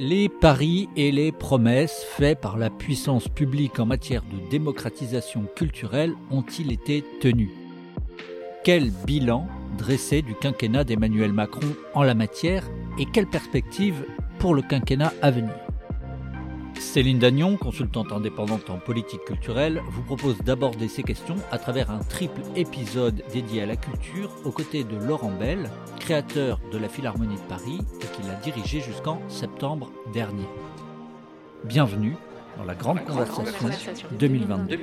Les 0.00 0.28
paris 0.28 0.88
et 0.94 1.10
les 1.10 1.32
promesses 1.32 2.04
faits 2.04 2.40
par 2.40 2.56
la 2.56 2.70
puissance 2.70 3.26
publique 3.26 3.80
en 3.80 3.86
matière 3.86 4.22
de 4.22 4.48
démocratisation 4.48 5.46
culturelle 5.56 6.14
ont-ils 6.30 6.70
été 6.70 7.04
tenus? 7.20 7.50
Quel 8.62 8.92
bilan 8.92 9.48
dressé 9.76 10.22
du 10.22 10.36
quinquennat 10.36 10.84
d'Emmanuel 10.84 11.32
Macron 11.32 11.74
en 11.94 12.04
la 12.04 12.14
matière 12.14 12.62
et 12.96 13.06
quelles 13.06 13.26
perspectives 13.26 14.04
pour 14.38 14.54
le 14.54 14.62
quinquennat 14.62 15.12
à 15.20 15.32
venir? 15.32 15.67
Céline 16.88 17.18
Dagnon, 17.18 17.58
consultante 17.58 18.12
indépendante 18.12 18.70
en 18.70 18.78
politique 18.78 19.22
culturelle, 19.26 19.82
vous 19.90 20.02
propose 20.02 20.38
d'aborder 20.38 20.88
ces 20.88 21.02
questions 21.02 21.36
à 21.52 21.58
travers 21.58 21.90
un 21.90 21.98
triple 21.98 22.40
épisode 22.56 23.22
dédié 23.30 23.60
à 23.60 23.66
la 23.66 23.76
culture 23.76 24.30
aux 24.46 24.50
côtés 24.50 24.84
de 24.84 24.96
Laurent 24.96 25.30
Bell, 25.38 25.70
créateur 26.00 26.58
de 26.72 26.78
la 26.78 26.88
Philharmonie 26.88 27.36
de 27.36 27.42
Paris 27.42 27.78
et 28.00 28.06
qui 28.16 28.26
l'a 28.26 28.36
dirigé 28.36 28.80
jusqu'en 28.80 29.20
septembre 29.28 29.92
dernier. 30.14 30.46
Bienvenue 31.64 32.16
dans 32.56 32.64
la 32.64 32.74
Grande, 32.74 33.04
Conversation, 33.04 33.68
2022. 34.18 34.78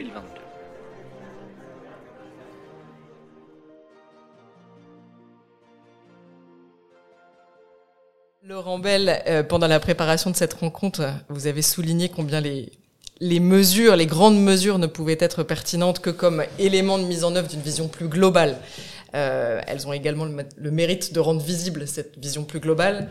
Laurent 8.48 8.78
Bell, 8.78 9.24
euh, 9.26 9.42
pendant 9.42 9.66
la 9.66 9.80
préparation 9.80 10.30
de 10.30 10.36
cette 10.36 10.54
rencontre, 10.54 11.02
vous 11.30 11.48
avez 11.48 11.64
souligné 11.64 12.10
combien 12.10 12.42
les, 12.42 13.40
mesures, 13.40 13.96
les 13.96 14.06
grandes 14.06 14.38
mesures 14.38 14.78
ne 14.78 14.86
pouvaient 14.86 15.18
être 15.20 15.42
pertinentes 15.42 15.98
que 15.98 16.12
comme 16.12 16.44
éléments 16.60 17.00
de 17.00 17.06
mise 17.06 17.24
en 17.24 17.36
œuvre 17.36 17.48
d'une 17.48 17.62
vision 17.62 17.88
plus 17.88 18.08
globale. 18.08 18.58
Euh, 19.16 19.62
elles 19.66 19.88
ont 19.88 19.94
également 19.94 20.26
le, 20.26 20.70
mérite 20.72 21.12
de 21.12 21.20
rendre 21.20 21.42
visible 21.42 21.88
cette 21.88 22.20
vision 22.20 22.44
plus 22.44 22.60
globale. 22.60 23.10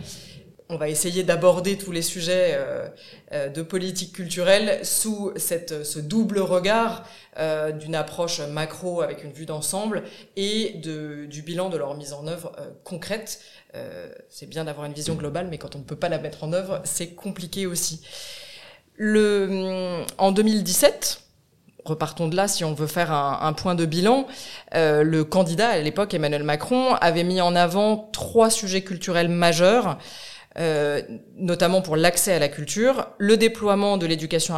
On 0.70 0.76
va 0.76 0.88
essayer 0.88 1.24
d'aborder 1.24 1.76
tous 1.76 1.92
les 1.92 2.00
sujets 2.00 2.52
euh, 2.54 2.88
euh 3.32 3.48
de 3.50 3.62
politique 3.62 4.14
culturelle 4.14 4.80
sous 4.82 5.30
ce 5.36 5.98
double 5.98 6.38
regard 6.38 7.06
euh, 7.38 7.70
d'une 7.70 7.94
approche 7.94 8.40
macro 8.40 9.02
avec 9.02 9.24
une 9.24 9.32
vue 9.32 9.44
d'ensemble 9.44 10.04
et 10.36 10.72
du 10.76 11.42
bilan 11.42 11.68
de 11.68 11.76
leur 11.76 11.94
mise 11.96 12.14
en 12.14 12.26
œuvre 12.26 12.56
concrète 12.82 13.40
c'est 14.28 14.46
bien 14.46 14.64
d'avoir 14.64 14.86
une 14.86 14.92
vision 14.92 15.16
globale, 15.16 15.48
mais 15.50 15.58
quand 15.58 15.74
on 15.74 15.80
ne 15.80 15.84
peut 15.84 15.96
pas 15.96 16.08
la 16.08 16.18
mettre 16.18 16.44
en 16.44 16.52
œuvre, 16.52 16.80
c'est 16.84 17.08
compliqué 17.08 17.66
aussi. 17.66 18.02
En 19.00 20.30
2017, 20.30 21.20
repartons 21.84 22.28
de 22.28 22.36
là 22.36 22.46
si 22.46 22.62
on 22.62 22.72
veut 22.72 22.86
faire 22.86 23.10
un, 23.10 23.52
point 23.52 23.74
de 23.74 23.84
bilan, 23.84 24.28
le 24.72 25.22
candidat 25.22 25.70
à 25.70 25.78
l'époque, 25.78 26.14
Emmanuel 26.14 26.44
Macron, 26.44 26.94
avait 27.00 27.24
mis 27.24 27.40
en 27.40 27.56
avant 27.56 28.08
trois 28.12 28.48
sujets 28.48 28.82
culturels 28.82 29.28
majeurs. 29.28 29.98
Euh, 30.56 31.02
notamment 31.34 31.82
pour 31.82 31.96
l'accès 31.96 32.32
à 32.32 32.38
la 32.38 32.48
culture, 32.48 33.08
le 33.18 33.36
déploiement 33.36 33.96
de 33.96 34.06
l'éducation 34.06 34.54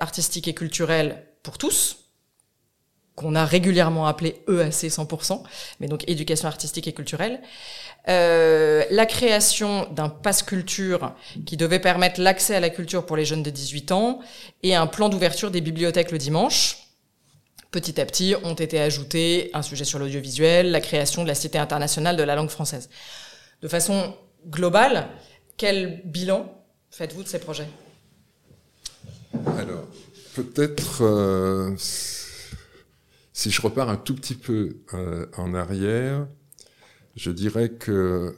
artistique 0.00 0.48
et 0.48 0.54
culturelle 0.54 1.24
pour 1.42 1.56
tous, 1.56 2.00
qu'on 3.14 3.34
a 3.34 3.44
régulièrement 3.44 4.06
appelé 4.06 4.42
EAC 4.48 4.90
100%, 4.90 5.42
mais 5.80 5.88
donc 5.88 6.08
éducation 6.08 6.48
artistique 6.48 6.88
et 6.88 6.92
culturelle, 6.92 7.40
euh, 8.08 8.84
la 8.90 9.06
création 9.06 9.86
d'un 9.92 10.08
pass 10.08 10.42
culture 10.42 11.14
qui 11.46 11.56
devait 11.56 11.80
permettre 11.80 12.20
l'accès 12.20 12.54
à 12.54 12.60
la 12.60 12.70
culture 12.70 13.04
pour 13.04 13.16
les 13.16 13.24
jeunes 13.24 13.42
de 13.42 13.50
18 13.50 13.92
ans 13.92 14.20
et 14.62 14.74
un 14.74 14.86
plan 14.86 15.08
d'ouverture 15.08 15.50
des 15.50 15.60
bibliothèques 15.60 16.12
le 16.12 16.18
dimanche. 16.18 16.78
Petit 17.70 18.00
à 18.00 18.06
petit 18.06 18.34
ont 18.42 18.54
été 18.54 18.80
ajoutés 18.80 19.50
un 19.54 19.62
sujet 19.62 19.84
sur 19.84 19.98
l'audiovisuel, 19.98 20.70
la 20.70 20.80
création 20.80 21.22
de 21.22 21.28
la 21.28 21.34
Cité 21.34 21.58
internationale 21.58 22.16
de 22.16 22.22
la 22.22 22.34
langue 22.34 22.48
française. 22.48 22.88
De 23.62 23.68
façon 23.68 24.14
globale, 24.48 25.08
quel 25.60 26.00
bilan 26.06 26.50
faites-vous 26.90 27.22
de 27.22 27.28
ces 27.28 27.38
projets? 27.38 27.68
Alors, 29.58 29.86
peut-être, 30.34 31.02
euh, 31.02 31.74
si 33.34 33.50
je 33.50 33.60
repars 33.60 33.90
un 33.90 33.98
tout 33.98 34.14
petit 34.14 34.36
peu 34.36 34.78
euh, 34.94 35.26
en 35.36 35.52
arrière, 35.52 36.26
je 37.14 37.30
dirais 37.30 37.68
que 37.68 38.34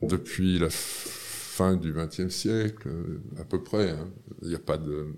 depuis 0.00 0.58
la 0.58 0.70
fin 0.70 1.76
du 1.76 1.92
XXe 1.92 2.34
siècle, 2.34 2.88
à 3.38 3.44
peu 3.44 3.62
près, 3.62 3.90
hein, 3.90 4.08
il 4.40 4.48
n'y 4.48 4.54
a 4.54 4.60
pas 4.60 4.78
de, 4.78 5.14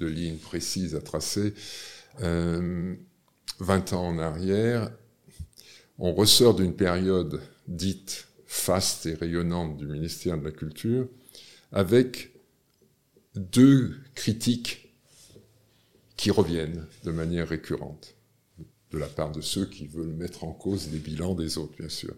ligne 0.00 0.36
précise 0.36 0.96
à 0.96 1.00
tracer, 1.00 1.54
euh, 2.20 2.94
20 3.58 3.94
ans 3.94 4.08
en 4.08 4.18
arrière, 4.18 4.90
on 5.98 6.12
ressort 6.12 6.56
d'une 6.56 6.76
période 6.76 7.40
dite 7.66 8.26
faste 8.50 9.06
et 9.06 9.14
rayonnante 9.14 9.76
du 9.76 9.86
ministère 9.86 10.36
de 10.36 10.42
la 10.42 10.50
Culture 10.50 11.06
avec 11.70 12.32
deux 13.36 13.94
critiques 14.16 14.92
qui 16.16 16.32
reviennent 16.32 16.84
de 17.04 17.12
manière 17.12 17.48
récurrente 17.48 18.16
de 18.90 18.98
la 18.98 19.06
part 19.06 19.30
de 19.30 19.40
ceux 19.40 19.66
qui 19.66 19.86
veulent 19.86 20.14
mettre 20.14 20.42
en 20.42 20.52
cause 20.52 20.90
les 20.90 20.98
bilans 20.98 21.36
des 21.36 21.58
autres, 21.58 21.76
bien 21.78 21.88
sûr. 21.88 22.12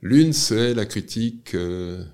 L'une, 0.00 0.32
c'est 0.32 0.74
la 0.74 0.84
critique, 0.84 1.54
euh, 1.54 2.04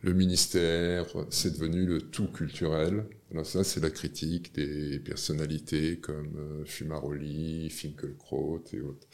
le 0.00 0.14
ministère, 0.14 1.04
c'est 1.28 1.52
devenu 1.52 1.84
le 1.84 2.00
tout 2.00 2.28
culturel. 2.28 3.04
Alors 3.30 3.44
ça, 3.44 3.62
c'est 3.62 3.80
la 3.80 3.90
critique 3.90 4.54
des 4.54 5.00
personnalités 5.00 5.98
comme 5.98 6.34
euh, 6.38 6.64
Fumaroli, 6.64 7.68
Finkelkraut 7.68 8.64
et 8.72 8.80
autres. 8.80 9.06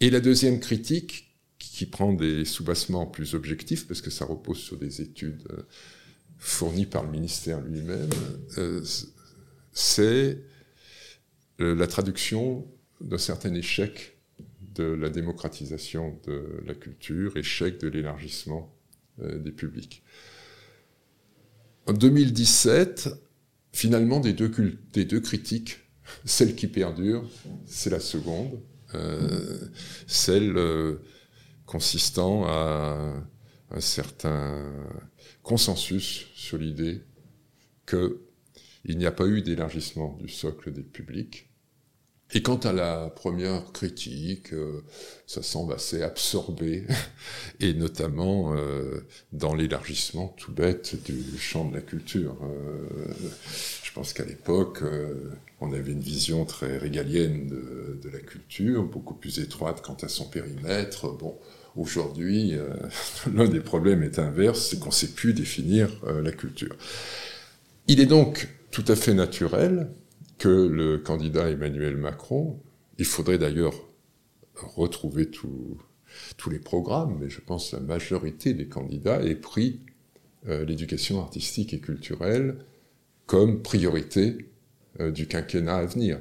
Et 0.00 0.10
la 0.10 0.18
deuxième 0.18 0.58
critique, 0.58 1.27
qui 1.58 1.86
prend 1.86 2.12
des 2.12 2.44
soubassements 2.44 3.06
plus 3.06 3.34
objectifs, 3.34 3.86
parce 3.86 4.00
que 4.00 4.10
ça 4.10 4.24
repose 4.24 4.58
sur 4.58 4.76
des 4.76 5.00
études 5.00 5.46
euh, 5.50 5.62
fournies 6.38 6.86
par 6.86 7.04
le 7.04 7.10
ministère 7.10 7.60
lui-même, 7.60 8.10
c'est 9.72 10.38
euh, 11.60 11.74
la 11.74 11.86
traduction 11.86 12.66
d'un 13.00 13.18
certain 13.18 13.54
échec 13.54 14.18
de 14.74 14.84
la 14.84 15.10
démocratisation 15.10 16.20
de 16.26 16.60
la 16.66 16.74
culture, 16.74 17.36
échec 17.36 17.80
de 17.80 17.88
l'élargissement 17.88 18.72
euh, 19.22 19.38
des 19.38 19.50
publics. 19.50 20.02
En 21.86 21.92
2017, 21.92 23.08
finalement, 23.72 24.20
des 24.20 24.32
deux, 24.32 24.50
des 24.92 25.04
deux 25.04 25.20
critiques, 25.20 25.80
celle 26.24 26.54
qui 26.54 26.68
perdure, 26.68 27.28
c'est 27.66 27.90
la 27.90 28.00
seconde, 28.00 28.60
euh, 28.94 29.58
celle 30.06 30.56
consistant 31.68 32.46
à 32.46 33.22
un 33.70 33.80
certain 33.80 34.72
consensus 35.42 36.26
sur 36.34 36.56
l'idée 36.56 37.02
qu'il 37.86 38.96
n'y 38.96 39.04
a 39.04 39.12
pas 39.12 39.26
eu 39.26 39.42
d'élargissement 39.42 40.16
du 40.18 40.28
socle 40.28 40.72
des 40.72 40.82
publics, 40.82 41.47
et 42.34 42.42
quant 42.42 42.56
à 42.56 42.74
la 42.74 43.08
première 43.08 43.72
critique, 43.72 44.52
euh, 44.52 44.84
ça 45.26 45.42
semble 45.42 45.72
assez 45.72 46.02
absorbé, 46.02 46.84
et 47.60 47.72
notamment 47.72 48.54
euh, 48.54 49.06
dans 49.32 49.54
l'élargissement 49.54 50.34
tout 50.36 50.52
bête 50.52 50.96
du 51.04 51.38
champ 51.38 51.64
de 51.64 51.74
la 51.74 51.80
culture. 51.80 52.36
Euh, 52.42 53.14
je 53.82 53.92
pense 53.94 54.12
qu'à 54.12 54.26
l'époque, 54.26 54.82
on 55.60 55.72
avait 55.72 55.92
une 55.92 56.00
vision 56.00 56.44
très 56.44 56.76
régalienne 56.76 57.46
de, 57.48 57.98
de, 58.02 58.10
la 58.10 58.20
culture, 58.20 58.84
beaucoup 58.84 59.14
plus 59.14 59.38
étroite 59.38 59.80
quant 59.82 59.96
à 60.02 60.08
son 60.08 60.26
périmètre. 60.26 61.10
Bon, 61.10 61.38
aujourd'hui, 61.74 62.52
l'un 63.34 63.48
des 63.48 63.60
problèmes 63.60 64.02
est 64.02 64.18
inverse, 64.18 64.68
c'est 64.68 64.78
qu'on 64.78 64.90
ne 64.90 64.94
sait 64.94 65.14
plus 65.14 65.32
définir 65.32 65.88
la 66.04 66.30
culture. 66.30 66.76
Il 67.88 68.00
est 68.00 68.06
donc 68.06 68.48
tout 68.70 68.84
à 68.86 68.94
fait 68.94 69.14
naturel 69.14 69.88
que 70.38 70.48
le 70.48 70.98
candidat 70.98 71.50
Emmanuel 71.50 71.96
Macron, 71.96 72.60
il 72.98 73.04
faudrait 73.04 73.38
d'ailleurs 73.38 73.74
retrouver 74.54 75.30
tous 75.30 76.50
les 76.50 76.58
programmes, 76.58 77.18
mais 77.20 77.28
je 77.28 77.40
pense 77.40 77.70
que 77.70 77.76
la 77.76 77.82
majorité 77.82 78.54
des 78.54 78.66
candidats 78.66 79.22
aient 79.22 79.34
pris 79.34 79.80
euh, 80.48 80.64
l'éducation 80.64 81.20
artistique 81.20 81.74
et 81.74 81.80
culturelle 81.80 82.56
comme 83.26 83.60
priorité 83.62 84.48
euh, 85.00 85.10
du 85.10 85.26
quinquennat 85.26 85.76
à 85.76 85.84
venir. 85.84 86.18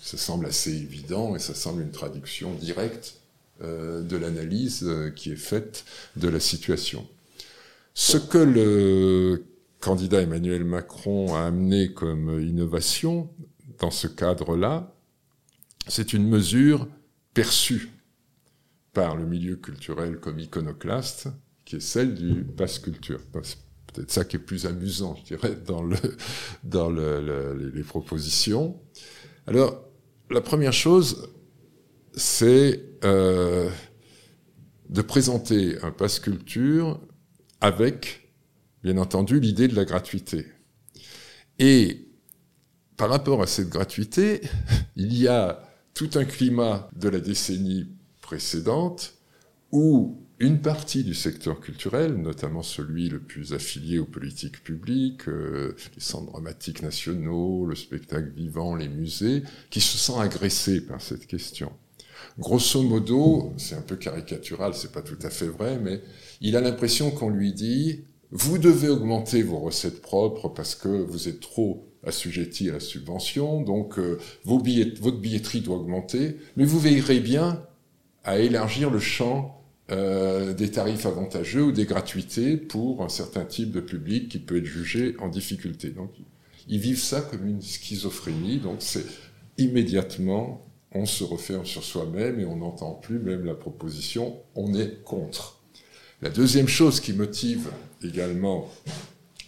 Ça 0.00 0.16
semble 0.16 0.46
assez 0.46 0.70
évident 0.70 1.36
et 1.36 1.38
ça 1.38 1.54
semble 1.54 1.82
une 1.82 1.90
traduction 1.90 2.54
directe 2.54 3.16
euh, 3.62 4.02
de 4.02 4.16
l'analyse 4.16 4.88
qui 5.16 5.32
est 5.32 5.36
faite 5.36 5.84
de 6.16 6.28
la 6.28 6.40
situation. 6.40 7.06
Ce 7.94 8.16
que 8.16 8.38
le 8.38 9.44
candidat 9.80 10.22
Emmanuel 10.22 10.64
Macron 10.64 11.34
a 11.34 11.46
amené 11.46 11.92
comme 11.92 12.40
innovation 12.40 13.30
dans 13.78 13.90
ce 13.90 14.06
cadre-là, 14.06 14.94
c'est 15.88 16.12
une 16.12 16.28
mesure 16.28 16.86
perçue 17.34 17.90
par 18.92 19.16
le 19.16 19.24
milieu 19.24 19.56
culturel 19.56 20.18
comme 20.18 20.38
iconoclaste, 20.38 21.28
qui 21.64 21.76
est 21.76 21.80
celle 21.80 22.14
du 22.14 22.44
passe 22.44 22.78
culture. 22.78 23.20
Peut-être 23.32 24.10
ça 24.10 24.24
qui 24.24 24.36
est 24.36 24.40
plus 24.40 24.66
amusant, 24.66 25.16
je 25.16 25.34
dirais, 25.34 25.56
dans, 25.66 25.82
le, 25.82 25.96
dans 26.64 26.90
le, 26.90 27.72
les 27.74 27.82
propositions. 27.82 28.80
Alors, 29.46 29.84
la 30.30 30.40
première 30.40 30.72
chose, 30.72 31.28
c'est 32.14 32.84
euh, 33.04 33.70
de 34.88 35.02
présenter 35.02 35.76
un 35.82 35.90
passe 35.90 36.20
culture 36.20 37.00
avec 37.60 38.19
bien 38.82 38.96
entendu, 38.98 39.40
l'idée 39.40 39.68
de 39.68 39.76
la 39.76 39.84
gratuité. 39.84 40.46
Et 41.58 42.08
par 42.96 43.10
rapport 43.10 43.42
à 43.42 43.46
cette 43.46 43.68
gratuité, 43.68 44.40
il 44.96 45.16
y 45.16 45.28
a 45.28 45.62
tout 45.94 46.10
un 46.14 46.24
climat 46.24 46.88
de 46.96 47.08
la 47.08 47.20
décennie 47.20 47.88
précédente 48.20 49.14
où 49.72 50.18
une 50.38 50.60
partie 50.62 51.04
du 51.04 51.12
secteur 51.12 51.60
culturel, 51.60 52.14
notamment 52.14 52.62
celui 52.62 53.10
le 53.10 53.20
plus 53.20 53.52
affilié 53.52 53.98
aux 53.98 54.06
politiques 54.06 54.64
publiques, 54.64 55.28
euh, 55.28 55.76
les 55.94 56.00
centres 56.00 56.32
dramatiques 56.32 56.82
nationaux, 56.82 57.66
le 57.66 57.74
spectacle 57.74 58.30
vivant, 58.34 58.74
les 58.74 58.88
musées, 58.88 59.42
qui 59.68 59.82
se 59.82 59.98
sent 59.98 60.18
agressé 60.18 60.80
par 60.80 61.02
cette 61.02 61.26
question. 61.26 61.70
Grosso 62.38 62.82
modo, 62.82 63.52
c'est 63.58 63.74
un 63.74 63.82
peu 63.82 63.96
caricatural, 63.96 64.74
c'est 64.74 64.92
pas 64.92 65.02
tout 65.02 65.18
à 65.22 65.28
fait 65.28 65.48
vrai, 65.48 65.78
mais 65.78 66.00
il 66.40 66.56
a 66.56 66.62
l'impression 66.62 67.10
qu'on 67.10 67.28
lui 67.28 67.52
dit 67.52 68.04
vous 68.32 68.58
devez 68.58 68.88
augmenter 68.88 69.42
vos 69.42 69.58
recettes 69.58 70.02
propres 70.02 70.48
parce 70.48 70.74
que 70.74 70.88
vous 70.88 71.28
êtes 71.28 71.40
trop 71.40 71.86
assujetti 72.04 72.68
à 72.70 72.74
la 72.74 72.80
subvention, 72.80 73.60
donc 73.62 73.98
euh, 73.98 74.18
vos 74.44 74.62
votre 75.00 75.18
billetterie 75.18 75.60
doit 75.60 75.76
augmenter, 75.76 76.36
mais 76.56 76.64
vous 76.64 76.78
veillerez 76.78 77.20
bien 77.20 77.62
à 78.24 78.38
élargir 78.38 78.90
le 78.90 78.98
champ 78.98 79.60
euh, 79.90 80.54
des 80.54 80.70
tarifs 80.70 81.06
avantageux 81.06 81.64
ou 81.64 81.72
des 81.72 81.84
gratuités 81.84 82.56
pour 82.56 83.02
un 83.02 83.08
certain 83.08 83.44
type 83.44 83.72
de 83.72 83.80
public 83.80 84.28
qui 84.28 84.38
peut 84.38 84.58
être 84.58 84.64
jugé 84.64 85.16
en 85.18 85.28
difficulté. 85.28 85.90
Donc, 85.90 86.12
ils 86.68 86.78
vivent 86.78 87.02
ça 87.02 87.20
comme 87.22 87.46
une 87.46 87.60
schizophrénie. 87.60 88.58
Donc, 88.58 88.76
c'est 88.78 89.04
immédiatement, 89.58 90.64
on 90.92 91.06
se 91.06 91.24
referme 91.24 91.66
sur 91.66 91.82
soi-même 91.82 92.38
et 92.38 92.44
on 92.44 92.56
n'entend 92.56 92.92
plus 92.92 93.18
même 93.18 93.44
la 93.44 93.54
proposition, 93.54 94.36
on 94.54 94.74
est 94.74 95.02
contre. 95.02 95.59
La 96.22 96.28
deuxième 96.28 96.68
chose 96.68 97.00
qui 97.00 97.14
motive 97.14 97.70
également 98.02 98.70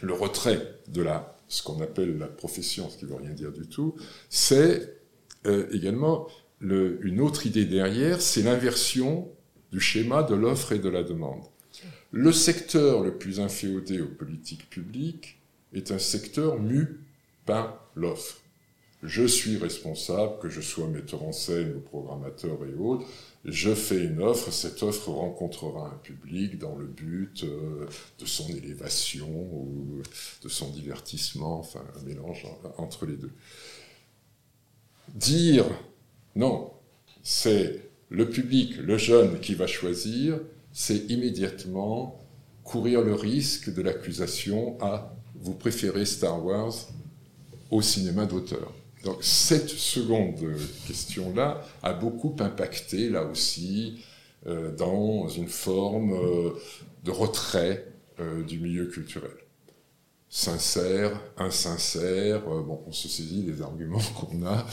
le 0.00 0.14
retrait 0.14 0.78
de 0.88 1.02
la, 1.02 1.36
ce 1.48 1.62
qu'on 1.62 1.80
appelle 1.82 2.16
la 2.18 2.26
profession, 2.26 2.88
ce 2.88 2.96
qui 2.96 3.04
ne 3.04 3.10
veut 3.10 3.16
rien 3.16 3.30
dire 3.32 3.52
du 3.52 3.66
tout, 3.66 3.94
c'est 4.30 4.96
euh, 5.46 5.66
également 5.72 6.28
le, 6.60 6.98
une 7.06 7.20
autre 7.20 7.46
idée 7.46 7.66
derrière, 7.66 8.22
c'est 8.22 8.42
l'inversion 8.42 9.28
du 9.70 9.80
schéma 9.80 10.22
de 10.22 10.34
l'offre 10.34 10.72
et 10.72 10.78
de 10.78 10.88
la 10.88 11.02
demande. 11.02 11.42
Le 12.10 12.32
secteur 12.32 13.02
le 13.02 13.16
plus 13.16 13.40
inféodé 13.40 14.00
aux 14.00 14.06
politiques 14.08 14.68
publiques 14.70 15.38
est 15.72 15.90
un 15.90 15.98
secteur 15.98 16.58
mu 16.58 17.00
par 17.46 17.88
l'offre. 17.96 18.41
Je 19.02 19.26
suis 19.26 19.56
responsable, 19.56 20.38
que 20.40 20.48
je 20.48 20.60
sois 20.60 20.86
metteur 20.86 21.24
en 21.24 21.32
scène 21.32 21.74
ou 21.76 21.80
programmateur 21.80 22.58
et 22.64 22.74
autres, 22.74 23.04
je 23.44 23.74
fais 23.74 24.04
une 24.04 24.22
offre, 24.22 24.52
cette 24.52 24.82
offre 24.84 25.10
rencontrera 25.10 25.88
un 25.88 25.98
public 25.98 26.58
dans 26.58 26.76
le 26.76 26.86
but 26.86 27.42
euh, 27.42 27.86
de 28.20 28.26
son 28.26 28.48
élévation 28.48 29.28
ou 29.28 30.02
de 30.42 30.48
son 30.48 30.70
divertissement, 30.70 31.58
enfin 31.58 31.82
un 31.98 32.02
mélange 32.04 32.46
entre 32.78 33.06
les 33.06 33.16
deux. 33.16 33.32
Dire 35.08 35.66
non, 36.36 36.70
c'est 37.24 37.90
le 38.08 38.30
public, 38.30 38.76
le 38.76 38.98
jeune 38.98 39.40
qui 39.40 39.54
va 39.54 39.66
choisir, 39.66 40.38
c'est 40.72 41.10
immédiatement 41.10 42.20
courir 42.62 43.02
le 43.02 43.14
risque 43.14 43.74
de 43.74 43.82
l'accusation 43.82 44.80
à 44.80 45.12
vous 45.34 45.54
préférez 45.54 46.04
Star 46.04 46.44
Wars 46.44 46.74
au 47.70 47.82
cinéma 47.82 48.26
d'auteur. 48.26 48.72
Donc 49.04 49.18
cette 49.20 49.68
seconde 49.68 50.36
question-là 50.86 51.62
a 51.82 51.92
beaucoup 51.92 52.36
impacté, 52.38 53.08
là 53.08 53.24
aussi, 53.24 54.04
euh, 54.46 54.74
dans 54.74 55.28
une 55.28 55.48
forme 55.48 56.14
euh, 56.14 56.50
de 57.04 57.10
retrait 57.10 57.86
euh, 58.20 58.42
du 58.42 58.58
milieu 58.58 58.86
culturel 58.86 59.30
sincère, 60.34 61.20
insincère, 61.36 62.40
bon, 62.40 62.80
on 62.86 62.92
se 62.92 63.06
saisit 63.06 63.42
des 63.42 63.60
arguments 63.60 64.00
qu'on 64.18 64.46
a 64.46 64.66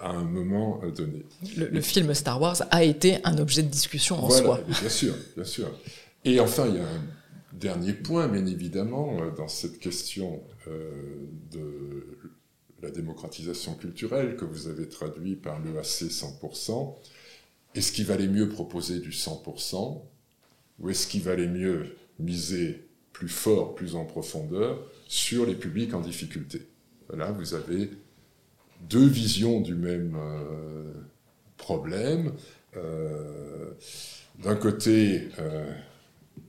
à 0.00 0.08
un 0.08 0.24
moment 0.24 0.80
donné. 0.96 1.26
Le, 1.54 1.82
film 1.82 2.14
Star 2.14 2.40
Wars 2.40 2.62
a 2.70 2.82
été 2.82 3.18
un 3.24 3.36
objet 3.36 3.62
de 3.62 3.68
discussion 3.68 4.24
en 4.24 4.30
soi. 4.30 4.60
Bien 4.66 4.88
sûr, 4.88 5.14
bien 5.36 5.44
sûr. 5.44 5.70
Et 6.24 6.40
enfin, 6.40 6.66
il 6.66 6.76
y 6.76 6.78
a 6.78 6.84
un 6.84 7.02
dernier 7.52 7.92
point, 7.92 8.26
bien 8.26 8.46
évidemment, 8.46 9.18
dans 9.36 9.48
cette 9.48 9.80
question 9.80 10.40
de 10.66 12.16
la 12.82 12.90
démocratisation 12.90 13.74
culturelle 13.74 14.36
que 14.36 14.44
vous 14.44 14.68
avez 14.68 14.88
traduit 14.88 15.36
par 15.36 15.60
le 15.60 15.78
AC 15.78 16.08
100%. 16.08 16.96
Est-ce 17.74 17.92
qu'il 17.92 18.06
valait 18.06 18.28
mieux 18.28 18.48
proposer 18.48 19.00
du 19.00 19.10
100% 19.10 20.02
ou 20.80 20.90
est-ce 20.90 21.06
qu'il 21.06 21.22
valait 21.22 21.46
mieux 21.46 21.94
miser 22.18 22.88
plus 23.12 23.28
fort, 23.28 23.74
plus 23.74 23.94
en 23.94 24.04
profondeur 24.04 24.78
sur 25.08 25.46
les 25.46 25.54
publics 25.54 25.94
en 25.94 26.00
difficulté? 26.00 26.66
Là, 27.12 27.32
vous 27.32 27.54
avez 27.54 27.90
deux 28.88 29.06
visions 29.06 29.60
du 29.60 29.74
même 29.74 30.16
euh, 30.16 30.92
problème. 31.56 32.32
Euh, 32.76 33.72
d'un 34.42 34.56
côté, 34.56 35.28
euh, 35.38 35.70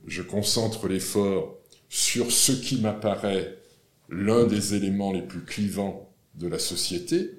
je 0.07 0.21
concentre 0.21 0.87
l'effort 0.87 1.57
sur 1.89 2.31
ce 2.31 2.53
qui 2.53 2.79
m'apparaît 2.79 3.57
l'un 4.09 4.45
des 4.45 4.75
éléments 4.75 5.11
les 5.11 5.21
plus 5.21 5.43
clivants 5.43 6.10
de 6.35 6.47
la 6.47 6.59
société 6.59 7.31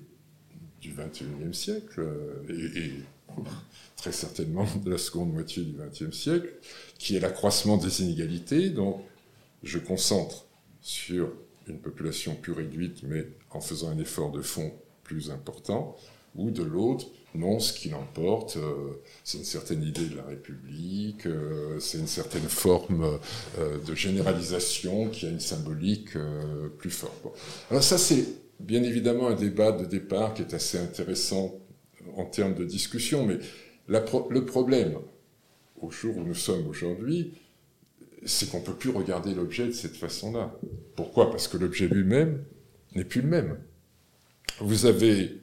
du 0.80 0.92
XXIe 0.92 1.54
siècle, 1.54 2.06
et, 2.48 2.78
et 2.78 2.92
très 3.96 4.12
certainement 4.12 4.66
de 4.84 4.90
la 4.90 4.98
seconde 4.98 5.32
moitié 5.32 5.62
du 5.62 5.76
XXe 5.76 6.16
siècle, 6.16 6.52
qui 6.98 7.16
est 7.16 7.20
l'accroissement 7.20 7.76
des 7.76 8.02
inégalités. 8.02 8.70
Donc, 8.70 9.02
je 9.62 9.78
concentre 9.78 10.46
sur 10.80 11.32
une 11.68 11.78
population 11.78 12.34
plus 12.34 12.52
réduite, 12.52 13.02
mais 13.04 13.26
en 13.50 13.60
faisant 13.60 13.90
un 13.90 13.98
effort 13.98 14.32
de 14.32 14.42
fond 14.42 14.72
plus 15.04 15.30
important, 15.30 15.96
ou 16.34 16.50
de 16.50 16.62
l'autre, 16.62 17.06
non, 17.34 17.60
ce 17.60 17.72
qui 17.72 17.88
l'emporte, 17.88 18.56
euh, 18.56 19.00
c'est 19.24 19.38
une 19.38 19.44
certaine 19.44 19.82
idée 19.82 20.06
de 20.06 20.16
la 20.16 20.24
République, 20.24 21.26
euh, 21.26 21.78
c'est 21.80 21.98
une 21.98 22.06
certaine 22.06 22.48
forme 22.48 23.18
euh, 23.58 23.78
de 23.78 23.94
généralisation 23.94 25.08
qui 25.08 25.26
a 25.26 25.30
une 25.30 25.40
symbolique 25.40 26.10
plus 26.78 26.90
forte. 26.90 27.14
Alors 27.70 27.82
ça, 27.82 27.98
c'est 27.98 28.26
bien 28.60 28.82
évidemment 28.82 29.28
un 29.28 29.34
débat 29.34 29.72
de 29.72 29.84
départ 29.84 30.34
qui 30.34 30.42
est 30.42 30.54
assez 30.54 30.78
intéressant 30.78 31.58
en 32.16 32.24
termes 32.24 32.54
de 32.54 32.64
discussion, 32.64 33.26
mais 33.26 33.38
le 33.88 34.44
problème, 34.44 34.98
au 35.80 35.90
jour 35.90 36.16
où 36.16 36.22
nous 36.22 36.34
sommes 36.34 36.66
aujourd'hui, 36.66 37.34
c'est 38.24 38.50
qu'on 38.50 38.60
ne 38.60 38.64
peut 38.64 38.74
plus 38.74 38.90
regarder 38.90 39.34
l'objet 39.34 39.66
de 39.66 39.72
cette 39.72 39.96
façon-là. 39.96 40.56
Pourquoi? 40.94 41.30
Parce 41.30 41.48
que 41.48 41.56
l'objet 41.56 41.88
lui-même 41.88 42.44
n'est 42.94 43.04
plus 43.04 43.20
le 43.20 43.28
même. 43.28 43.58
Vous 44.60 44.86
avez 44.86 45.40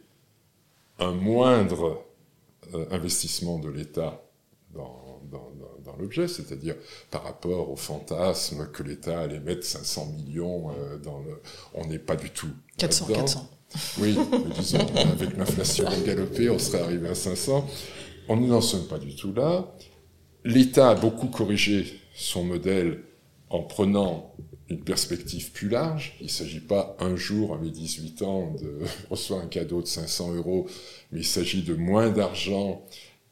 un 1.00 1.14
moindre 1.14 2.06
euh, 2.74 2.86
investissement 2.92 3.60
de 3.60 3.70
l'État 3.70 4.24
dans, 4.74 5.09
l'objet, 6.00 6.28
c'est-à-dire 6.28 6.76
par 7.12 7.24
rapport 7.24 7.70
au 7.70 7.76
fantasme 7.76 8.70
que 8.72 8.84
l'État 8.84 9.20
allait 9.20 9.40
mettre 9.40 9.66
500 9.66 10.14
millions 10.18 10.72
euh, 10.72 10.98
dans 10.98 11.20
le... 11.20 11.42
On 11.74 11.86
n'est 11.86 12.00
pas 12.00 12.16
du 12.16 12.32
tout... 12.32 12.50
400, 12.78 13.08
400. 13.08 13.50
Oui, 14.00 14.18
disons, 14.58 14.80
avec 14.80 15.38
l'inflation 15.38 15.86
galopée, 16.06 16.50
on 16.50 16.58
serait 16.58 16.82
arrivé 16.82 17.08
à 17.08 17.16
500. 17.16 17.68
On 18.28 18.38
n'en 18.38 18.62
sommes 18.62 18.88
pas 18.88 18.98
du 18.98 19.16
tout 19.16 19.34
là. 19.34 19.72
L'État 20.44 20.92
a 20.92 20.96
beaucoup 20.96 21.28
corrigé 21.28 22.00
son 22.16 22.44
modèle 22.44 23.04
en 23.50 23.62
prenant 23.62 24.34
une 24.70 24.82
perspective 24.82 25.52
plus 25.52 25.70
large. 25.70 26.16
Il 26.20 26.26
ne 26.26 26.32
s'agit 26.32 26.60
pas 26.60 26.96
un 27.00 27.16
jour, 27.16 27.54
à 27.54 27.58
mes 27.58 27.70
18 27.70 28.22
ans, 28.22 28.56
de 28.60 28.80
recevoir 29.10 29.44
un 29.44 29.48
cadeau 29.48 29.82
de 29.82 29.88
500 29.88 30.36
euros, 30.36 30.68
mais 31.12 31.20
il 31.20 31.26
s'agit 31.26 31.64
de 31.64 31.76
moins 31.76 32.10
d'argent 32.10 32.84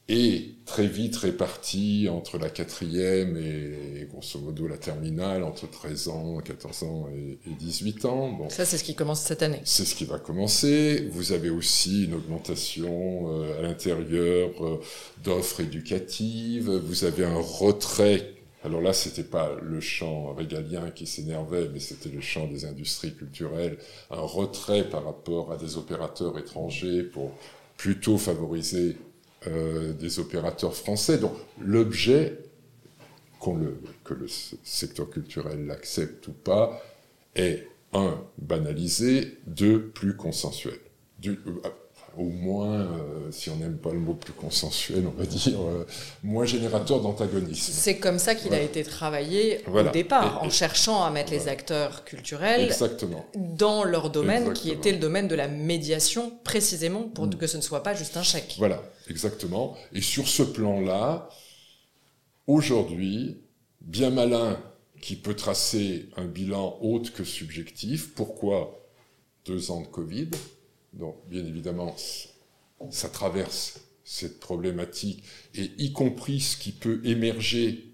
et 0.10 0.52
très 0.66 0.88
vite 0.88 1.18
réparti 1.18 2.08
entre 2.10 2.38
la 2.38 2.50
quatrième 2.50 3.36
et 3.36 4.08
grosso 4.10 4.40
modo 4.40 4.68
la 4.68 4.78
terminale, 4.78 5.44
entre 5.44 5.70
13 5.70 6.08
ans, 6.08 6.38
14 6.40 6.84
ans 6.84 7.08
et, 7.14 7.38
18 7.60 8.06
ans. 8.06 8.48
Ça, 8.50 8.64
c'est 8.64 8.78
ce 8.78 8.84
qui 8.84 8.96
commence 8.96 9.22
cette 9.22 9.44
année. 9.44 9.62
C'est 9.66 9.86
ce 9.86 9.96
qui 9.96 10.06
va 10.06 10.18
commencer. 10.18 11.10
Vous 11.12 11.34
avez 11.34 11.50
aussi 11.50 12.06
une 12.06 12.14
augmentation 12.14 13.32
euh, 13.32 13.60
à 13.60 13.62
l'intérieur 13.64 14.52
euh, 14.62 14.80
d'offres 15.24 15.62
éducatives. 15.62 16.70
Vous 16.70 17.04
avez 17.04 17.26
un 17.26 17.40
retrait 17.40 18.34
alors 18.64 18.82
là, 18.82 18.92
c'était 18.92 19.24
pas 19.24 19.56
le 19.62 19.80
champ 19.80 20.34
régalien 20.34 20.90
qui 20.90 21.06
s'énervait, 21.06 21.70
mais 21.72 21.80
c'était 21.80 22.10
le 22.10 22.20
champ 22.20 22.48
des 22.48 22.66
industries 22.66 23.14
culturelles, 23.14 23.78
un 24.12 24.20
retrait 24.20 24.84
par 24.90 25.06
rapport 25.06 25.54
à 25.54 25.58
des 25.58 25.78
opérateurs 25.78 26.38
étrangers 26.38 27.04
pour 27.04 27.32
plutôt 27.78 28.18
favoriser 28.18 28.98
euh, 29.48 29.94
des 29.94 30.20
opérateurs 30.20 30.76
français. 30.76 31.18
Donc 31.18 31.34
l'objet, 31.60 32.38
que 33.40 34.14
le 34.14 34.28
secteur 34.64 35.10
culturel 35.10 35.66
l'accepte 35.66 36.28
ou 36.28 36.34
pas, 36.34 36.82
est 37.36 37.68
un, 37.94 38.22
banalisé, 38.38 39.38
deux, 39.46 39.88
plus 39.88 40.16
consensuel. 40.16 40.80
Euh, 41.26 41.36
au 42.18 42.30
moins, 42.30 42.82
euh, 42.82 43.32
si 43.32 43.50
on 43.50 43.56
n'aime 43.58 43.78
pas 43.78 43.92
le 43.92 44.00
mot 44.00 44.14
plus 44.14 44.34
consensuel, 44.34 45.06
on 45.08 45.18
va 45.18 45.26
dire, 45.26 45.60
euh, 45.62 45.86
moins 46.24 46.46
générateur 46.46 47.02
d'antagonisme. 47.02 47.72
C'est 47.74 47.98
comme 47.98 48.20
ça 48.20 48.36
qu'il 48.36 48.54
a 48.54 48.62
été 48.62 48.84
travaillé 48.84 49.62
au 49.68 49.84
départ, 49.90 50.44
en 50.44 50.50
cherchant 50.50 51.04
à 51.04 51.10
mettre 51.12 51.32
les 51.32 51.48
acteurs 51.48 52.04
culturels 52.04 52.62
Exactement. 52.62 53.26
dans 53.36 53.84
leur 53.84 54.10
domaine, 54.10 54.54
qui 54.54 54.72
était 54.72 54.92
le 54.92 55.00
domaine 55.00 55.28
de 55.28 55.36
la 55.36 55.48
médiation, 55.48 56.34
précisément, 56.44 57.04
pour 57.04 57.28
mm. 57.28 57.36
que 57.36 57.48
ce 57.48 57.58
ne 57.58 57.62
soit 57.62 57.84
pas 57.84 57.94
juste 57.94 58.18
un 58.18 58.24
chèque. 58.24 58.56
Voilà, 58.58 58.82
exactement. 59.10 59.76
Et 59.94 60.02
sur 60.02 60.28
ce 60.28 60.44
plan-là, 60.44 61.30
aujourd'hui, 62.48 63.38
bien 63.82 64.10
malin 64.10 64.58
qui 65.02 65.16
peut 65.16 65.36
tracer 65.36 66.10
un 66.18 66.26
bilan 66.26 66.78
autre 66.82 67.14
que 67.14 67.24
subjectif. 67.24 68.14
Pourquoi 68.14 68.84
deux 69.46 69.72
ans 69.72 69.82
de 69.82 69.88
Covid? 69.88 70.30
Donc, 70.98 71.16
bien 71.30 71.46
évidemment, 71.46 71.96
ça 72.90 73.10
traverse 73.10 73.82
cette 74.04 74.40
problématique, 74.40 75.24
et 75.54 75.70
y 75.78 75.92
compris 75.92 76.40
ce 76.40 76.58
qui 76.58 76.72
peut 76.72 77.02
émerger 77.04 77.92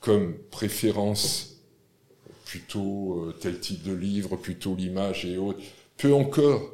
comme 0.00 0.36
préférence, 0.50 1.56
plutôt 2.44 3.14
euh, 3.14 3.32
tel 3.40 3.58
type 3.58 3.82
de 3.82 3.94
livre, 3.94 4.36
plutôt 4.36 4.74
l'image 4.74 5.24
et 5.24 5.38
autres, 5.38 5.60
peut 5.96 6.12
encore, 6.12 6.70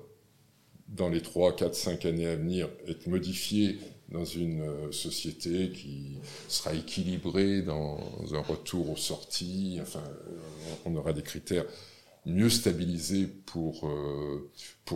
dans 0.88 1.08
les 1.08 1.22
3, 1.22 1.54
4, 1.54 1.74
5 1.74 2.04
années 2.06 2.26
à 2.26 2.34
venir, 2.34 2.68
être 2.88 3.06
modifié 3.06 3.78
dans 4.08 4.24
une 4.24 4.62
euh, 4.62 4.90
société 4.90 5.70
qui 5.70 6.18
sera 6.48 6.74
équilibrée 6.74 7.62
dans 7.62 8.00
un 8.32 8.40
retour 8.40 8.90
aux 8.90 8.96
sorties. 8.96 9.78
Enfin, 9.80 10.02
on 10.84 10.96
aura 10.96 11.12
des 11.12 11.22
critères 11.22 11.66
mieux 12.26 12.50
stabilisés 12.50 13.26
pour, 13.46 13.88
euh, 13.88 14.50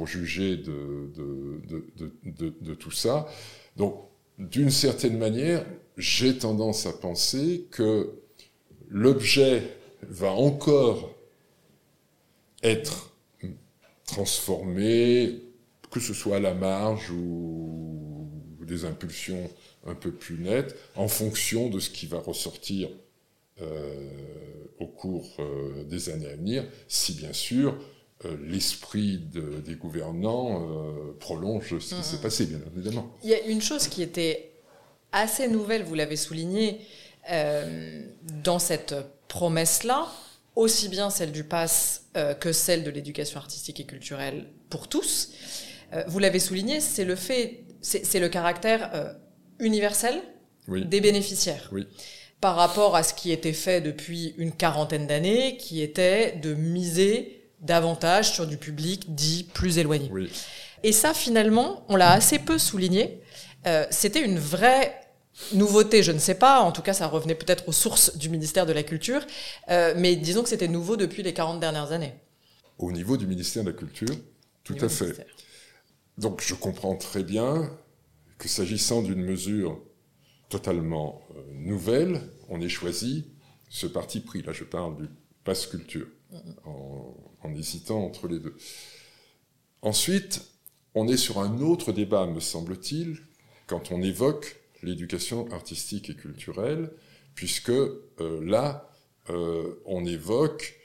juger 0.07 0.57
de, 0.57 1.13
tout 2.75 2.91
ça. 2.91 3.27
Donc, 3.77 3.97
d'une 4.39 4.71
certaine 4.71 5.17
manière, 5.17 5.65
j'ai 5.97 6.37
tendance 6.37 6.87
à 6.87 6.93
penser 6.93 7.67
que 7.71 8.11
l'objet 8.89 9.63
va 10.03 10.33
encore 10.33 11.15
être 12.63 13.15
transformé, 14.05 15.43
que 15.91 16.01
ce 16.01 16.13
soit 16.13 16.37
à 16.37 16.41
la 16.41 16.55
marge 16.55 17.11
ou 17.11 18.29
des 18.61 18.85
impulsions 18.85 19.51
un 19.87 19.95
peu 19.95 20.11
plus 20.11 20.39
nettes, 20.39 20.77
en 20.97 21.09
fonction 21.09 21.69
de 21.69 21.79
ce 21.79 21.91
qui 21.91 22.07
va 22.07 22.19
ressortir 22.19 22.89
au 23.61 24.87
cours 24.87 25.29
euh, 25.39 25.85
des 25.85 26.09
années 26.09 26.29
à 26.29 26.37
venir, 26.37 26.65
si 26.89 27.15
bien 27.15 27.33
sûr 27.33 27.79
euh, 28.25 28.37
l'esprit 28.43 29.19
des 29.19 29.75
gouvernants 29.75 30.67
prolonge 31.21 31.79
ce 31.79 31.95
qui 31.95 32.03
s'est 32.03 32.21
passé, 32.21 32.47
bien 32.47 32.61
évidemment. 32.75 33.11
Il 33.23 33.31
y 33.31 33.35
a 33.35 33.41
une 33.47 33.63
chose 33.63 33.89
qui 33.89 34.03
était 34.03 34.53
assez 35.13 35.49
nouvelle, 35.49 35.85
vous 35.85 35.95
l'avez 35.95 36.17
souligné, 36.17 36.81
dans 38.43 38.59
cette 38.59 38.95
promesse-là, 39.29 40.09
aussi 40.57 40.89
bien 40.89 41.09
celle 41.09 41.33
du 41.33 41.43
pass 41.43 42.11
que 42.41 42.53
celle 42.53 42.85
de 42.85 42.91
l'éducation 42.91 43.39
artistique 43.39 43.81
et 43.81 43.87
culturelle 43.87 44.51
pour 44.69 44.89
tous. 44.89 45.33
vous 46.07 46.19
l'avez 46.19 46.39
souligné, 46.39 46.81
c'est 46.81 47.05
le 47.05 47.17
fait 47.17 47.65
c'est 47.85 48.21
le 48.21 48.29
caractère 48.29 48.91
euh, 48.95 49.13
universel 49.59 50.23
des 50.69 51.01
bénéficiaires. 51.01 51.71
Par 52.45 52.57
rapport 52.57 52.95
à 52.95 53.03
ce 53.03 53.15
qui 53.15 53.33
était 53.33 53.55
fait 53.55 53.81
depuis 53.81 54.35
une 54.37 54.53
quarantaine 54.53 55.07
d'années, 55.07 55.57
qui 55.57 55.81
était 55.81 56.33
de 56.33 56.53
miser 56.53 57.43
davantage 57.63 58.33
sur 58.33 58.47
du 58.47 58.59
public 58.59 59.15
dit 59.15 59.49
plus 59.55 59.79
éloigné. 59.79 60.11
Et 60.83 60.93
ça, 60.93 61.15
finalement, 61.15 61.87
on 61.89 61.97
l'a 61.97 62.13
assez 62.13 62.39
peu 62.39 62.59
souligné. 62.59 63.23
Euh, 63.67 63.87
c'était 63.89 64.23
une 64.23 64.39
vraie 64.39 64.95
nouveauté, 65.55 66.03
je 66.03 66.13
ne 66.13 66.19
sais 66.19 66.35
pas, 66.35 66.61
en 66.61 66.71
tout 66.71 66.83
cas 66.83 66.93
ça 66.93 67.07
revenait 67.07 67.35
peut-être 67.35 67.67
aux 67.67 67.73
sources 67.73 68.15
du 68.19 68.29
ministère 68.29 68.67
de 68.67 68.75
la 68.75 68.83
Culture, 68.83 69.23
euh, 69.71 69.95
mais 69.97 70.15
disons 70.15 70.43
que 70.43 70.51
c'était 70.51 70.69
nouveau 70.69 70.99
depuis 70.99 71.23
les 71.23 71.33
40 71.33 71.61
dernières 71.61 71.93
années. 71.93 72.13
Au 72.79 72.93
niveau 72.93 73.17
du 73.17 73.27
ministère 73.27 73.65
de 73.65 73.71
la 73.71 73.75
Culture, 73.75 74.15
tout 74.65 74.77
à 74.83 74.91
fait. 74.91 75.27
Donc 76.19 76.43
je 76.43 76.53
comprends 76.53 76.95
très 76.95 77.23
bien 77.23 77.71
que 78.37 78.49
s'agissant 78.49 79.01
d'une 79.01 79.25
mesure 79.25 79.81
totalement 80.49 81.21
euh, 81.37 81.43
nouvelle, 81.53 82.21
on 82.49 82.61
ait 82.61 82.69
choisi 82.69 83.27
ce 83.69 83.87
parti 83.87 84.21
pris. 84.21 84.43
Là, 84.43 84.53
je 84.53 84.65
parle 84.65 84.97
du 84.97 85.09
passe 85.45 85.67
culture, 85.67 86.07
en, 86.65 87.55
hésitant 87.55 88.05
entre 88.05 88.29
les 88.29 88.39
deux. 88.39 88.57
Ensuite, 89.83 90.43
on 90.95 91.07
est 91.09 91.17
sur 91.17 91.39
un 91.39 91.61
autre 91.61 91.93
débat, 91.93 92.27
me 92.27 92.41
semble-t-il, 92.41 93.19
quand 93.67 93.93
on 93.93 94.03
évoque 94.03 94.61
l'éducation 94.83 95.51
artistique 95.53 96.11
et 96.11 96.15
culturelle, 96.15 96.91
puisque 97.35 97.71
euh, 97.71 98.01
là, 98.21 98.91
euh, 99.31 99.83
on 99.87 100.05
évoque 100.07 100.79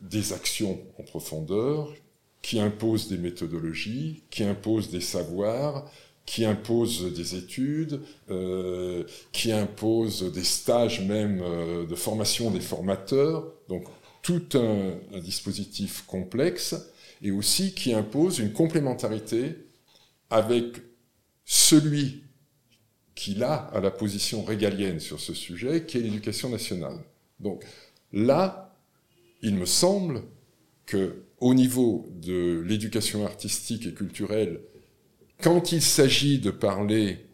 des 0.00 0.32
actions 0.32 0.80
en 0.98 1.02
profondeur 1.02 1.92
qui 2.42 2.60
impose 2.60 3.08
des 3.08 3.16
méthodologies, 3.16 4.24
qui 4.30 4.44
impose 4.44 4.90
des 4.90 5.00
savoirs, 5.00 5.90
qui 6.26 6.44
impose 6.44 7.12
des 7.14 7.36
études, 7.36 8.00
euh, 8.30 9.04
qui 9.32 9.52
impose 9.52 10.32
des 10.32 10.44
stages 10.44 11.00
même 11.00 11.40
euh, 11.42 11.86
de 11.86 11.94
formation 11.94 12.50
des 12.50 12.60
formateurs, 12.60 13.52
donc 13.68 13.84
tout 14.22 14.46
un, 14.54 14.94
un, 15.12 15.18
dispositif 15.18 16.04
complexe, 16.06 16.74
et 17.22 17.30
aussi 17.30 17.74
qui 17.74 17.92
impose 17.92 18.38
une 18.38 18.52
complémentarité 18.52 19.56
avec 20.30 20.82
celui 21.44 22.22
qui 23.14 23.42
a 23.42 23.54
à 23.54 23.80
la 23.80 23.90
position 23.90 24.44
régalienne 24.44 25.00
sur 25.00 25.20
ce 25.20 25.34
sujet, 25.34 25.84
qui 25.84 25.98
est 25.98 26.00
l'éducation 26.00 26.48
nationale. 26.48 26.98
Donc 27.38 27.64
là, 28.12 28.74
il 29.42 29.54
me 29.54 29.66
semble 29.66 30.22
que 30.86 31.24
au 31.38 31.52
niveau 31.54 32.06
de 32.10 32.62
l'éducation 32.66 33.26
artistique 33.26 33.86
et 33.86 33.92
culturelle, 33.92 34.60
quand 35.42 35.72
il 35.72 35.82
s'agit 35.82 36.38
de 36.38 36.50
parler 36.50 37.24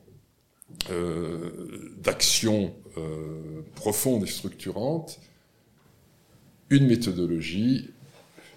euh, 0.91 1.51
d'actions 1.99 2.75
euh, 2.97 3.63
profondes 3.75 4.25
et 4.25 4.31
structurantes, 4.31 5.21
une 6.71 6.87
méthodologie, 6.87 7.91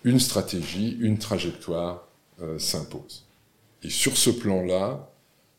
une 0.04 0.20
stratégie, 0.20 0.98
une 1.02 1.18
trajectoire 1.18 2.08
euh, 2.42 2.58
s'impose. 2.60 3.26
Et 3.84 3.90
sur 3.90 4.16
ce 4.16 4.30
plan-là, 4.30 5.12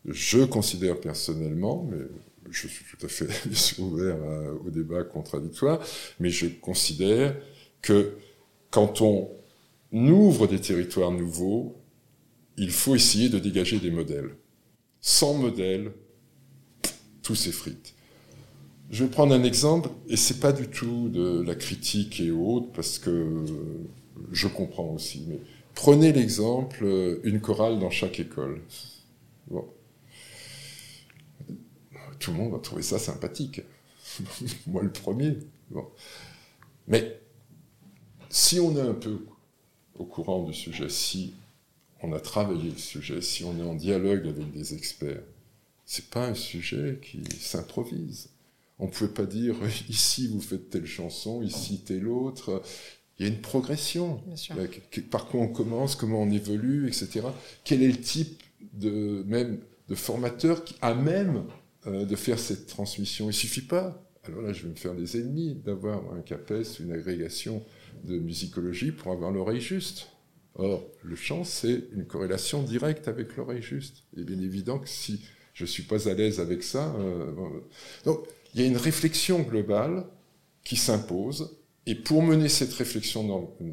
je 0.06 0.44
considère 0.44 1.00
personnellement, 1.00 1.86
mais 1.90 1.98
je 2.50 2.68
suis 2.68 2.84
tout 2.84 3.04
à 3.04 3.08
fait 3.08 3.28
ouvert 3.78 4.16
au 4.64 4.70
débat 4.70 5.02
contradictoire, 5.02 5.80
mais 6.20 6.30
je 6.30 6.46
considère 6.46 7.36
que 7.82 8.16
quand 8.70 9.02
on 9.02 9.30
ouvre 9.92 10.46
des 10.46 10.60
territoires 10.60 11.10
nouveaux, 11.10 11.76
il 12.56 12.70
faut 12.70 12.94
essayer 12.94 13.28
de 13.28 13.38
dégager 13.38 13.78
des 13.78 13.90
modèles. 13.90 14.37
Sans 15.00 15.34
modèle, 15.34 15.92
tout 17.23 17.34
s'effrite. 17.34 17.94
Je 18.90 19.04
vais 19.04 19.11
prendre 19.11 19.34
un 19.34 19.42
exemple, 19.42 19.90
et 20.08 20.16
c'est 20.16 20.40
pas 20.40 20.52
du 20.52 20.68
tout 20.68 21.08
de 21.08 21.42
la 21.42 21.54
critique 21.54 22.20
et 22.20 22.30
autres, 22.30 22.70
parce 22.73 22.99
que 22.99 23.44
je 24.30 24.46
comprends 24.46 24.90
aussi. 24.90 25.25
Mais 25.28 25.40
prenez 25.75 26.12
l'exemple, 26.12 26.84
euh, 26.84 27.20
une 27.25 27.40
chorale 27.40 27.78
dans 27.78 27.90
chaque 27.90 28.20
école. 28.20 28.61
Tout 32.18 32.30
le 32.30 32.37
monde 32.37 32.52
va 32.52 32.58
trouver 32.58 32.82
ça 32.82 32.99
sympathique. 32.99 33.62
Moi 34.66 34.82
le 34.82 34.92
premier. 34.92 35.38
Mais 36.87 37.20
si 38.28 38.61
on 38.61 38.76
est 38.76 38.80
un 38.80 38.94
peu 38.94 39.18
au 39.99 40.04
courant 40.04 40.44
du 40.44 40.54
sujet, 40.54 40.88
si 40.88 41.34
on 42.04 42.12
a 42.12 42.20
travaillé 42.20 42.70
le 42.70 42.78
sujet, 42.78 43.20
si 43.20 43.44
on 43.44 43.58
est 43.58 43.62
en 43.62 43.75
dialogue 43.75 44.26
avec 44.26 44.52
des 44.52 44.75
experts, 44.75 45.23
c'est 45.87 46.11
pas 46.11 46.26
un 46.26 46.34
sujet 46.34 46.99
qui 47.02 47.23
s'improvise. 47.38 48.28
On 48.78 48.87
ne 48.87 48.90
pouvait 48.90 49.11
pas 49.11 49.26
dire 49.26 49.56
ici 49.88 50.28
vous 50.28 50.40
faites 50.40 50.70
telle 50.70 50.87
chanson, 50.87 51.42
ici 51.42 51.80
telle 51.80 52.08
autre. 52.08 52.62
Il 53.18 53.26
y 53.26 53.28
a 53.28 53.32
une 53.32 53.40
progression. 53.40 54.20
Par 55.11 55.26
quoi 55.26 55.40
on 55.40 55.49
commence, 55.49 55.94
comment 55.94 56.23
on 56.23 56.30
évolue, 56.30 56.88
etc. 56.88 57.23
Quel 57.62 57.82
est 57.82 57.88
le 57.88 58.00
type 58.00 58.42
de 58.73 59.25
même 59.26 59.61
de 59.88 59.94
formateur 59.94 60.64
qui 60.64 60.75
a 60.80 60.94
même 60.94 61.44
euh, 61.87 62.04
de 62.04 62.16
faire 62.16 62.38
cette 62.38 62.66
transmission? 62.66 63.30
Il 63.30 63.34
suffit 63.34 63.62
pas. 63.62 64.02
Alors 64.26 64.42
là, 64.42 64.52
je 64.52 64.62
vais 64.64 64.70
me 64.70 64.75
faire 64.75 64.94
des 64.94 65.18
ennemis 65.18 65.54
d'avoir 65.54 66.12
un 66.12 66.20
CAPES, 66.23 66.80
une 66.80 66.92
agrégation 66.92 67.62
de 68.04 68.18
musicologie 68.18 68.90
pour 68.90 69.12
avoir 69.12 69.30
l'oreille 69.30 69.61
juste. 69.61 70.08
Or, 70.56 70.84
le 71.02 71.16
chant, 71.16 71.42
c'est 71.44 71.84
une 71.92 72.06
corrélation 72.06 72.62
directe 72.62 73.08
avec 73.08 73.37
l'oreille 73.37 73.62
juste. 73.62 74.04
Et 74.16 74.23
bien 74.23 74.38
évident 74.40 74.78
que 74.78 74.88
si 74.88 75.20
je 75.52 75.64
suis 75.64 75.82
pas 75.82 76.08
à 76.08 76.14
l'aise 76.14 76.40
avec 76.40 76.62
ça, 76.62 76.94
euh, 76.99 77.32
donc 78.04 78.20
il 78.54 78.61
y 78.61 78.64
a 78.64 78.66
une 78.66 78.76
réflexion 78.76 79.40
globale 79.40 80.04
qui 80.62 80.76
s'impose. 80.76 81.56
Et 81.87 81.94
pour 81.94 82.23
mener 82.23 82.49
cette 82.49 82.73
réflexion 82.73 83.52
euh, 83.61 83.66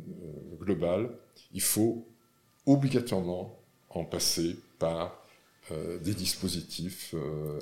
globale, 0.59 1.11
il 1.53 1.61
faut 1.61 2.07
obligatoirement 2.65 3.59
en 3.89 4.03
passer 4.03 4.57
par 4.79 5.17
des 6.03 6.13
dispositifs 6.13 7.15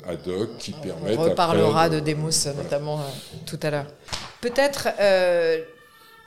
ad 0.03 0.27
hoc 0.27 0.57
qui 0.57 0.71
permettent. 0.71 1.19
On 1.19 1.23
reparlera 1.23 1.89
de 1.89 1.99
Demos 1.99 2.47
notamment 2.57 3.05
tout 3.45 3.59
à 3.61 3.69
l'heure. 3.69 3.87
Peut-être 4.41 4.87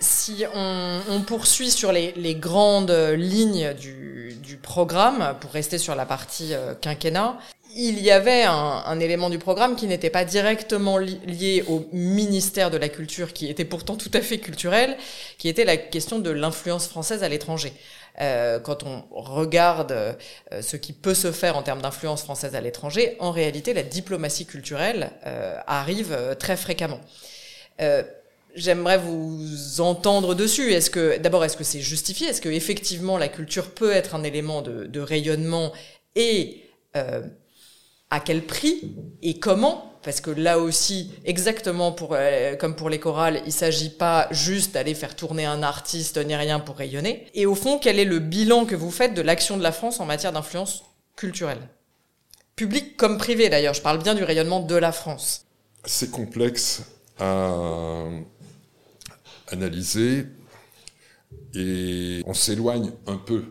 si 0.02 0.44
on, 0.54 1.22
poursuit 1.22 1.70
sur 1.70 1.92
les, 1.92 2.34
grandes 2.34 2.90
lignes 3.16 3.72
du, 3.74 4.58
programme, 4.60 5.36
pour 5.40 5.50
rester 5.50 5.78
sur 5.78 5.94
la 5.94 6.06
partie 6.06 6.52
euh, 6.52 6.74
quinquennat, 6.74 7.38
il 7.74 8.00
y 8.00 8.10
avait 8.10 8.44
un, 8.44 9.00
élément 9.00 9.30
du 9.30 9.38
programme 9.38 9.76
qui 9.76 9.86
n'était 9.86 10.10
pas 10.10 10.24
directement 10.24 10.98
lié 10.98 11.64
au 11.68 11.88
ministère 11.92 12.70
de 12.70 12.76
la 12.76 12.90
Culture, 12.90 13.32
qui 13.32 13.48
était 13.48 13.64
pourtant 13.64 13.96
tout 13.96 14.10
à 14.12 14.20
fait 14.20 14.38
culturel, 14.38 14.96
qui 15.38 15.48
était 15.48 15.64
la 15.64 15.78
question 15.78 16.18
de 16.18 16.30
l'influence 16.30 16.86
française 16.86 17.22
à 17.22 17.28
l'étranger. 17.30 17.72
Euh, 18.20 18.60
quand 18.60 18.82
on 18.82 19.04
regarde 19.10 19.92
euh, 19.92 20.12
ce 20.60 20.76
qui 20.76 20.92
peut 20.92 21.14
se 21.14 21.32
faire 21.32 21.56
en 21.56 21.62
termes 21.62 21.80
d'influence 21.80 22.22
française 22.22 22.54
à 22.54 22.60
l'étranger, 22.60 23.16
en 23.20 23.30
réalité, 23.30 23.72
la 23.72 23.82
diplomatie 23.82 24.44
culturelle 24.44 25.10
arrive 25.66 26.36
très 26.38 26.58
fréquemment. 26.58 27.00
J'aimerais 28.54 28.98
vous 28.98 29.80
entendre 29.80 30.34
dessus. 30.34 30.72
Est-ce 30.72 30.90
que, 30.90 31.18
d'abord, 31.18 31.44
est-ce 31.44 31.56
que 31.56 31.64
c'est 31.64 31.80
justifié? 31.80 32.28
Est-ce 32.28 32.40
que 32.40 32.48
effectivement 32.48 33.18
la 33.18 33.28
culture 33.28 33.70
peut 33.70 33.92
être 33.92 34.14
un 34.14 34.22
élément 34.22 34.62
de, 34.62 35.00
rayonnement 35.00 35.72
et 36.16 36.62
euh, 36.96 37.22
à 38.10 38.20
quel 38.20 38.42
prix 38.42 38.94
et 39.22 39.38
comment? 39.38 39.92
Parce 40.02 40.20
que 40.20 40.30
là 40.30 40.58
aussi, 40.58 41.12
exactement 41.24 41.92
pour, 41.92 42.10
euh, 42.12 42.56
comme 42.56 42.74
pour 42.74 42.90
les 42.90 42.98
chorales, 42.98 43.40
il 43.46 43.52
s'agit 43.52 43.90
pas 43.90 44.26
juste 44.32 44.74
d'aller 44.74 44.94
faire 44.94 45.14
tourner 45.14 45.46
un 45.46 45.62
artiste 45.62 46.18
ni 46.18 46.34
rien 46.34 46.58
pour 46.58 46.76
rayonner. 46.76 47.26
Et 47.34 47.46
au 47.46 47.54
fond, 47.54 47.78
quel 47.78 47.98
est 48.00 48.04
le 48.04 48.18
bilan 48.18 48.66
que 48.66 48.74
vous 48.74 48.90
faites 48.90 49.14
de 49.14 49.22
l'action 49.22 49.56
de 49.56 49.62
la 49.62 49.72
France 49.72 50.00
en 50.00 50.04
matière 50.04 50.32
d'influence 50.32 50.82
culturelle? 51.16 51.68
Public 52.56 52.96
comme 52.96 53.16
privé 53.16 53.48
d'ailleurs. 53.48 53.74
Je 53.74 53.80
parle 53.80 54.02
bien 54.02 54.14
du 54.14 54.24
rayonnement 54.24 54.60
de 54.60 54.74
la 54.74 54.92
France. 54.92 55.46
C'est 55.84 56.10
complexe 56.10 56.82
à 57.18 58.04
analyser 59.52 60.26
et 61.54 62.22
on 62.26 62.34
s'éloigne 62.34 62.92
un 63.06 63.18
peu 63.18 63.44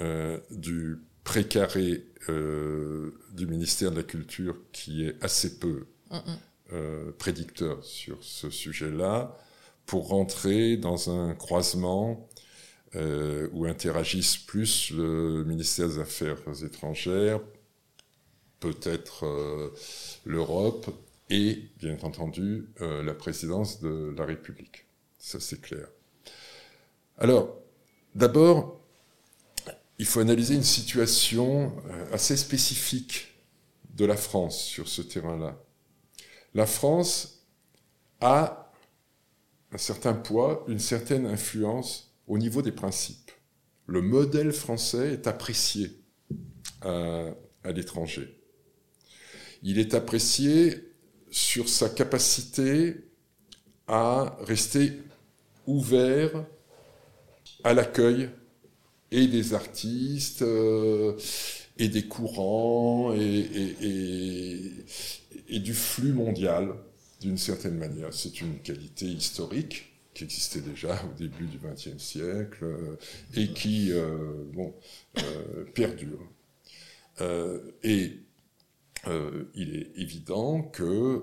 euh, 0.00 0.38
du 0.50 0.98
précaré 1.24 2.04
euh, 2.28 3.12
du 3.32 3.46
ministère 3.46 3.90
de 3.90 3.96
la 3.96 4.02
Culture 4.02 4.56
qui 4.72 5.04
est 5.04 5.22
assez 5.22 5.58
peu 5.58 5.86
euh, 6.72 7.12
prédicteur 7.18 7.84
sur 7.84 8.22
ce 8.22 8.50
sujet-là 8.50 9.36
pour 9.86 10.08
rentrer 10.08 10.76
dans 10.76 11.10
un 11.10 11.34
croisement 11.34 12.28
où 13.52 13.66
interagissent 13.66 14.38
plus 14.38 14.90
le 14.92 15.44
ministère 15.44 15.88
des 15.88 15.98
Affaires 15.98 16.38
étrangères, 16.64 17.38
peut-être 18.60 19.26
l'Europe 20.24 20.90
et, 21.28 21.68
bien 21.78 21.98
entendu, 22.02 22.70
la 22.80 23.12
présidence 23.12 23.80
de 23.82 24.14
la 24.16 24.24
République. 24.24 24.87
Ça, 25.18 25.40
c'est 25.40 25.60
clair. 25.60 25.88
Alors, 27.18 27.58
d'abord, 28.14 28.80
il 29.98 30.06
faut 30.06 30.20
analyser 30.20 30.54
une 30.54 30.62
situation 30.62 31.76
euh, 31.90 32.12
assez 32.12 32.36
spécifique 32.36 33.34
de 33.90 34.04
la 34.04 34.16
France 34.16 34.62
sur 34.62 34.86
ce 34.86 35.02
terrain-là. 35.02 35.60
La 36.54 36.66
France 36.66 37.46
a 38.20 38.72
un 39.72 39.78
certain 39.78 40.14
poids, 40.14 40.64
une 40.68 40.78
certaine 40.78 41.26
influence 41.26 42.14
au 42.26 42.38
niveau 42.38 42.62
des 42.62 42.72
principes. 42.72 43.32
Le 43.86 44.00
modèle 44.00 44.52
français 44.52 45.14
est 45.14 45.26
apprécié 45.26 46.00
à, 46.80 47.30
à 47.64 47.72
l'étranger. 47.72 48.40
Il 49.62 49.78
est 49.78 49.94
apprécié 49.94 50.94
sur 51.30 51.68
sa 51.68 51.88
capacité 51.88 53.08
à 53.88 54.36
rester 54.40 54.92
ouvert 55.68 56.46
à 57.62 57.74
l'accueil 57.74 58.30
et 59.10 59.26
des 59.26 59.54
artistes 59.54 60.42
euh, 60.42 61.16
et 61.78 61.88
des 61.88 62.06
courants 62.06 63.14
et, 63.14 64.72
du 65.60 65.74
flux 65.74 66.12
mondial 66.12 66.74
d'une 67.20 67.38
certaine 67.38 67.76
manière. 67.76 68.12
C'est 68.12 68.40
une 68.40 68.58
qualité 68.60 69.06
historique 69.06 69.92
qui 70.14 70.24
existait 70.24 70.60
déjà 70.60 71.00
au 71.04 71.18
début 71.18 71.46
du 71.46 71.58
XXe 71.58 72.02
siècle 72.02 72.64
euh, 72.64 72.96
et 73.36 73.48
qui 73.48 73.92
euh, 73.92 74.44
perdure. 75.74 76.26
et 77.82 78.18
il 79.54 79.76
est 79.76 80.00
évident 80.00 80.62
que 80.62 81.22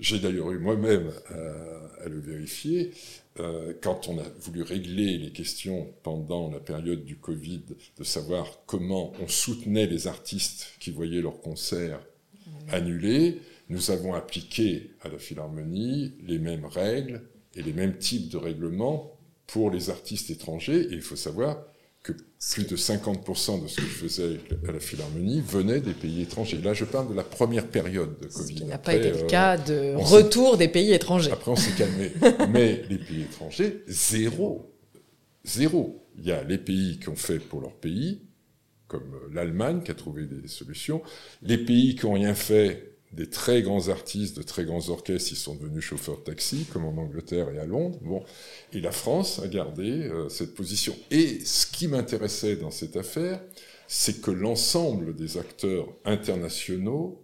j'ai 0.00 0.18
d'ailleurs 0.18 0.50
eu 0.50 0.58
moi-même 0.58 1.12
à, 1.28 2.08
le 2.08 2.18
vérifier. 2.18 2.92
Euh, 3.38 3.74
quand 3.80 4.08
on 4.08 4.18
a 4.18 4.24
voulu 4.40 4.62
régler 4.62 5.18
les 5.18 5.30
questions 5.30 5.92
pendant 6.02 6.50
la 6.50 6.58
période 6.58 7.04
du 7.04 7.16
Covid, 7.16 7.62
de 7.98 8.04
savoir 8.04 8.46
comment 8.66 9.12
on 9.22 9.28
soutenait 9.28 9.86
les 9.86 10.06
artistes 10.06 10.68
qui 10.80 10.90
voyaient 10.90 11.20
leurs 11.20 11.40
concerts 11.40 12.00
annulés, 12.70 13.40
nous 13.68 13.90
avons 13.90 14.14
appliqué 14.14 14.90
à 15.02 15.08
la 15.08 15.18
Philharmonie 15.18 16.14
les 16.26 16.38
mêmes 16.38 16.64
règles 16.64 17.22
et 17.54 17.62
les 17.62 17.72
mêmes 17.72 17.98
types 17.98 18.28
de 18.28 18.36
règlements 18.36 19.16
pour 19.46 19.70
les 19.70 19.90
artistes 19.90 20.30
étrangers. 20.30 20.80
Et 20.80 20.94
il 20.94 21.02
faut 21.02 21.16
savoir 21.16 21.64
plus 22.54 22.64
de 22.66 22.74
50% 22.74 23.62
de 23.62 23.68
ce 23.68 23.76
que 23.76 23.82
je 23.82 23.86
faisais 23.86 24.40
à 24.66 24.72
la 24.72 24.80
Philharmonie 24.80 25.42
venait 25.42 25.80
des 25.80 25.92
pays 25.92 26.22
étrangers. 26.22 26.58
Là, 26.58 26.72
je 26.72 26.86
parle 26.86 27.10
de 27.10 27.14
la 27.14 27.22
première 27.22 27.66
période 27.66 28.18
de 28.18 28.28
Covid. 28.28 28.54
Ce 28.54 28.60
qui 28.60 28.64
n'a 28.64 28.78
pas 28.78 28.94
été 28.94 29.10
le 29.10 29.26
cas 29.26 29.58
de 29.58 29.94
retour 29.96 30.56
des 30.56 30.68
pays 30.68 30.92
étrangers. 30.92 31.30
Après, 31.30 31.50
on 31.50 31.56
s'est 31.56 31.76
calmé. 31.76 32.12
Mais 32.50 32.82
les 32.88 32.96
pays 32.96 33.22
étrangers, 33.22 33.84
zéro. 33.86 34.74
Zéro. 35.44 36.02
Il 36.16 36.24
y 36.24 36.32
a 36.32 36.42
les 36.42 36.58
pays 36.58 36.98
qui 36.98 37.10
ont 37.10 37.16
fait 37.16 37.38
pour 37.38 37.60
leur 37.60 37.74
pays, 37.74 38.22
comme 38.88 39.14
l'Allemagne 39.32 39.82
qui 39.82 39.90
a 39.90 39.94
trouvé 39.94 40.24
des 40.24 40.48
solutions. 40.48 41.02
Les 41.42 41.58
pays 41.58 41.94
qui 41.94 42.06
n'ont 42.06 42.14
rien 42.14 42.34
fait, 42.34 42.96
des 43.12 43.28
très 43.28 43.62
grands 43.62 43.88
artistes, 43.88 44.36
de 44.36 44.42
très 44.42 44.64
grands 44.64 44.88
orchestres, 44.88 45.32
ils 45.32 45.36
sont 45.36 45.56
devenus 45.56 45.82
chauffeurs 45.82 46.18
de 46.18 46.22
taxi, 46.22 46.66
comme 46.72 46.84
en 46.84 46.96
Angleterre 46.96 47.50
et 47.50 47.58
à 47.58 47.66
Londres. 47.66 47.98
Bon, 48.02 48.22
et 48.72 48.80
la 48.80 48.92
France 48.92 49.40
a 49.40 49.48
gardé 49.48 50.04
euh, 50.04 50.28
cette 50.28 50.54
position. 50.54 50.96
Et 51.10 51.40
ce 51.44 51.66
qui 51.66 51.88
m'intéressait 51.88 52.56
dans 52.56 52.70
cette 52.70 52.96
affaire, 52.96 53.40
c'est 53.88 54.20
que 54.20 54.30
l'ensemble 54.30 55.16
des 55.16 55.38
acteurs 55.38 55.88
internationaux 56.04 57.20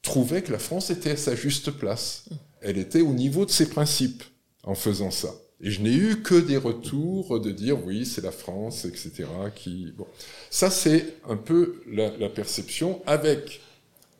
trouvaient 0.00 0.42
que 0.42 0.52
la 0.52 0.58
France 0.58 0.88
était 0.88 1.10
à 1.10 1.16
sa 1.16 1.34
juste 1.34 1.70
place. 1.72 2.24
Elle 2.62 2.78
était 2.78 3.02
au 3.02 3.12
niveau 3.12 3.44
de 3.44 3.50
ses 3.50 3.68
principes 3.68 4.24
en 4.62 4.74
faisant 4.74 5.10
ça. 5.10 5.34
Et 5.62 5.70
je 5.70 5.82
n'ai 5.82 5.92
eu 5.92 6.22
que 6.22 6.34
des 6.34 6.56
retours 6.56 7.38
de 7.38 7.50
dire 7.50 7.84
oui, 7.84 8.06
c'est 8.06 8.22
la 8.22 8.30
France, 8.30 8.86
etc. 8.86 9.26
Qui 9.54 9.92
bon, 9.94 10.06
ça 10.48 10.70
c'est 10.70 11.16
un 11.28 11.36
peu 11.36 11.82
la, 11.86 12.16
la 12.16 12.30
perception 12.30 13.02
avec 13.06 13.60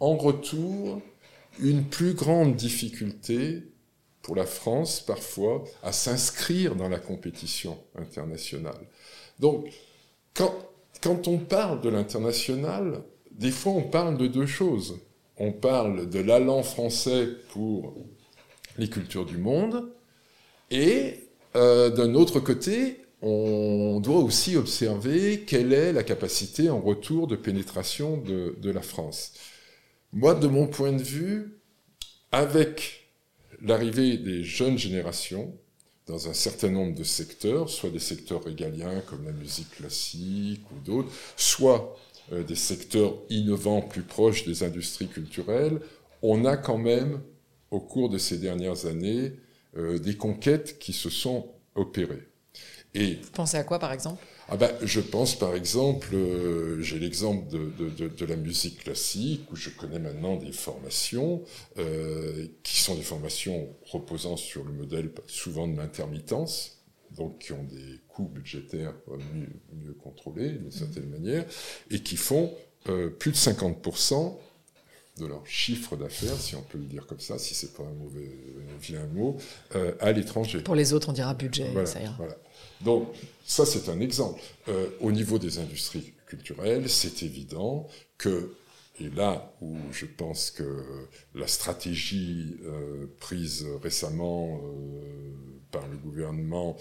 en 0.00 0.16
retour 0.16 1.00
une 1.60 1.84
plus 1.84 2.14
grande 2.14 2.56
difficulté 2.56 3.62
pour 4.22 4.34
la 4.34 4.46
France 4.46 5.00
parfois 5.00 5.64
à 5.82 5.92
s'inscrire 5.92 6.74
dans 6.74 6.88
la 6.88 6.98
compétition 6.98 7.78
internationale. 7.96 8.80
Donc, 9.38 9.66
quand, 10.34 11.28
on 11.28 11.38
parle 11.38 11.80
de 11.80 11.88
l'international, 11.88 13.02
des 13.30 13.50
fois 13.50 13.72
on 13.72 13.82
parle 13.82 14.16
de 14.16 14.26
deux 14.26 14.46
choses. 14.46 14.98
On 15.36 15.52
parle 15.52 16.08
de 16.08 16.20
l'allant 16.20 16.62
français 16.62 17.28
pour 17.50 17.94
les 18.76 18.88
cultures 18.88 19.24
du 19.24 19.38
monde, 19.38 19.90
et 20.70 21.28
euh, 21.56 21.90
d'un 21.90 22.14
autre 22.14 22.40
côté, 22.40 22.98
on 23.22 24.00
doit 24.00 24.18
aussi 24.18 24.56
observer 24.56 25.44
quelle 25.46 25.72
est 25.72 25.92
la 25.92 26.02
capacité 26.02 26.70
en 26.70 26.80
retour 26.80 27.26
de 27.26 27.36
pénétration 27.36 28.16
de 28.18 28.70
la 28.70 28.82
France. 28.82 29.32
Moi, 30.12 30.34
de 30.34 30.48
mon 30.48 30.66
point 30.66 30.92
de 30.92 31.02
vue, 31.02 31.60
avec 32.32 33.08
l'arrivée 33.62 34.16
des 34.16 34.42
jeunes 34.42 34.78
générations 34.78 35.56
dans 36.06 36.28
un 36.28 36.34
certain 36.34 36.70
nombre 36.70 36.94
de 36.96 37.04
secteurs, 37.04 37.68
soit 37.68 37.90
des 37.90 38.00
secteurs 38.00 38.42
régaliens 38.42 39.00
comme 39.02 39.24
la 39.24 39.32
musique 39.32 39.70
classique 39.70 40.62
ou 40.72 40.80
d'autres, 40.84 41.12
soit 41.36 41.96
euh, 42.32 42.42
des 42.42 42.56
secteurs 42.56 43.14
innovants 43.28 43.82
plus 43.82 44.02
proches 44.02 44.44
des 44.44 44.64
industries 44.64 45.06
culturelles, 45.06 45.80
on 46.22 46.44
a 46.44 46.56
quand 46.56 46.78
même, 46.78 47.20
au 47.70 47.78
cours 47.78 48.08
de 48.08 48.18
ces 48.18 48.38
dernières 48.38 48.86
années, 48.86 49.32
euh, 49.76 50.00
des 50.00 50.16
conquêtes 50.16 50.80
qui 50.80 50.92
se 50.92 51.08
sont 51.08 51.52
opérées. 51.76 52.26
Vous 52.96 53.30
pensez 53.32 53.56
à 53.56 53.62
quoi, 53.62 53.78
par 53.78 53.92
exemple? 53.92 54.24
Ah 54.52 54.56
ben, 54.56 54.72
je 54.82 55.00
pense 55.00 55.38
par 55.38 55.54
exemple, 55.54 56.08
euh, 56.12 56.80
j'ai 56.82 56.98
l'exemple 56.98 57.48
de, 57.48 57.70
de, 57.78 58.08
de, 58.08 58.24
la 58.26 58.34
musique 58.34 58.82
classique, 58.82 59.50
où 59.52 59.54
je 59.54 59.70
connais 59.70 60.00
maintenant 60.00 60.36
des 60.36 60.50
formations 60.50 61.44
euh, 61.78 62.48
qui 62.64 62.80
sont 62.80 62.96
des 62.96 63.02
formations 63.02 63.68
reposant 63.84 64.36
sur 64.36 64.64
le 64.64 64.72
modèle 64.72 65.12
souvent 65.28 65.68
de 65.68 65.76
l'intermittence, 65.76 66.84
donc 67.16 67.38
qui 67.38 67.52
ont 67.52 67.62
des 67.62 68.00
coûts 68.08 68.28
budgétaires 68.28 68.94
mieux, 69.34 69.48
mieux 69.72 69.94
contrôlés 69.94 70.50
d'une 70.50 70.72
certaine 70.72 71.08
manière, 71.08 71.46
et 71.92 72.00
qui 72.00 72.16
font 72.16 72.52
plus 72.84 73.30
de 73.30 73.36
50% 73.36 74.36
de 75.20 75.26
leur 75.26 75.46
chiffre 75.46 75.96
d'affaires, 75.96 76.36
si 76.36 76.56
on 76.56 76.62
peut 76.62 76.78
le 76.78 76.84
dire 76.84 77.06
comme 77.06 77.20
ça, 77.20 77.38
si 77.38 77.54
c'est 77.54 77.74
pas 77.74 77.82
un 77.82 77.94
mauvais 78.02 78.30
vilain 78.80 79.06
mot, 79.12 79.36
euh, 79.76 79.92
à 80.00 80.12
l'étranger. 80.12 80.60
Pour 80.62 80.74
les 80.74 80.92
autres, 80.92 81.08
on 81.10 81.12
dira 81.12 81.34
budget, 81.34 81.70
ça 81.86 82.00
ira. 82.00 82.14
Voilà. 82.18 82.36
Donc 82.80 83.08
ça, 83.44 83.66
c'est 83.66 83.88
un 83.88 84.00
exemple. 84.00 84.40
Euh, 84.68 84.86
au 85.00 85.12
niveau 85.12 85.38
des 85.38 85.58
industries 85.58 86.12
culturelles, 86.26 86.88
c'est 86.88 87.22
évident 87.22 87.86
que, 88.18 88.54
et 89.00 89.08
là 89.10 89.54
où 89.60 89.76
je 89.92 90.06
pense 90.06 90.50
que 90.50 90.84
la 91.34 91.46
stratégie 91.46 92.56
euh, 92.64 93.06
prise 93.18 93.66
récemment 93.82 94.60
par 95.70 95.86
le 95.88 95.96
gouvernement 95.96 96.76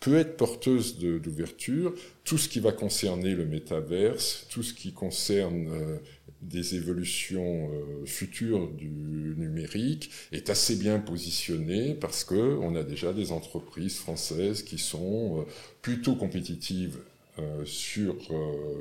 peut 0.00 0.16
être 0.16 0.36
porteuse 0.36 0.98
d'ouverture, 0.98 1.92
tout 2.24 2.38
ce 2.38 2.48
qui 2.48 2.60
va 2.60 2.72
concerner 2.72 3.34
le 3.34 3.44
métaverse, 3.44 4.46
tout 4.48 4.62
ce 4.62 4.72
qui 4.72 4.92
concerne 4.92 6.00
des 6.42 6.76
évolutions 6.76 7.70
euh, 7.72 8.06
futures 8.06 8.68
du 8.68 9.34
numérique 9.36 10.10
est 10.32 10.50
assez 10.50 10.76
bien 10.76 11.00
positionné 11.00 11.94
parce 11.94 12.24
que 12.24 12.56
on 12.60 12.76
a 12.76 12.84
déjà 12.84 13.12
des 13.12 13.32
entreprises 13.32 13.96
françaises 13.96 14.62
qui 14.62 14.78
sont 14.78 15.40
euh, 15.40 15.42
plutôt 15.82 16.14
compétitives 16.14 16.98
euh, 17.38 17.64
sur 17.64 18.16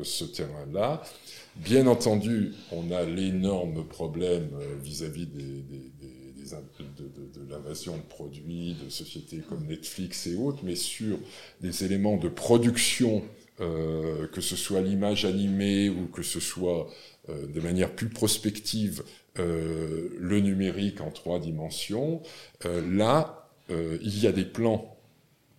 ce 0.04 0.26
terrain-là. 0.26 1.04
Bien 1.58 1.88
entendu, 1.88 2.54
on 2.72 2.92
a 2.92 3.04
l'énorme 3.04 3.86
problème 3.86 4.50
vis-à-vis 4.84 5.26
des, 5.26 5.64
de, 5.64 7.50
l'invasion 7.50 7.98
de 7.98 8.04
produits 8.04 8.76
de 8.84 8.90
sociétés 8.90 9.42
comme 9.50 9.66
Netflix 9.66 10.28
et 10.28 10.36
autres, 10.36 10.60
mais 10.64 10.76
sur 10.76 11.18
des 11.62 11.84
éléments 11.84 12.18
de 12.18 12.30
production, 12.30 13.24
que 13.58 14.40
ce 14.40 14.56
soit 14.56 14.82
l'image 14.82 15.26
animée 15.26 15.90
ou 15.90 16.06
que 16.08 16.22
ce 16.22 16.40
soit 16.40 16.88
euh, 17.30 17.46
de 17.48 17.60
manière 17.60 17.92
plus 17.94 18.08
prospective 18.08 19.04
euh, 19.38 20.10
le 20.18 20.40
numérique 20.40 21.02
en 21.02 21.12
trois 21.12 21.40
dimensions. 21.40 22.22
Euh, 22.66 22.82
là, 22.90 23.44
il 23.70 24.18
y 24.24 24.28
a 24.28 24.32
des 24.32 24.46
plans 24.46 24.97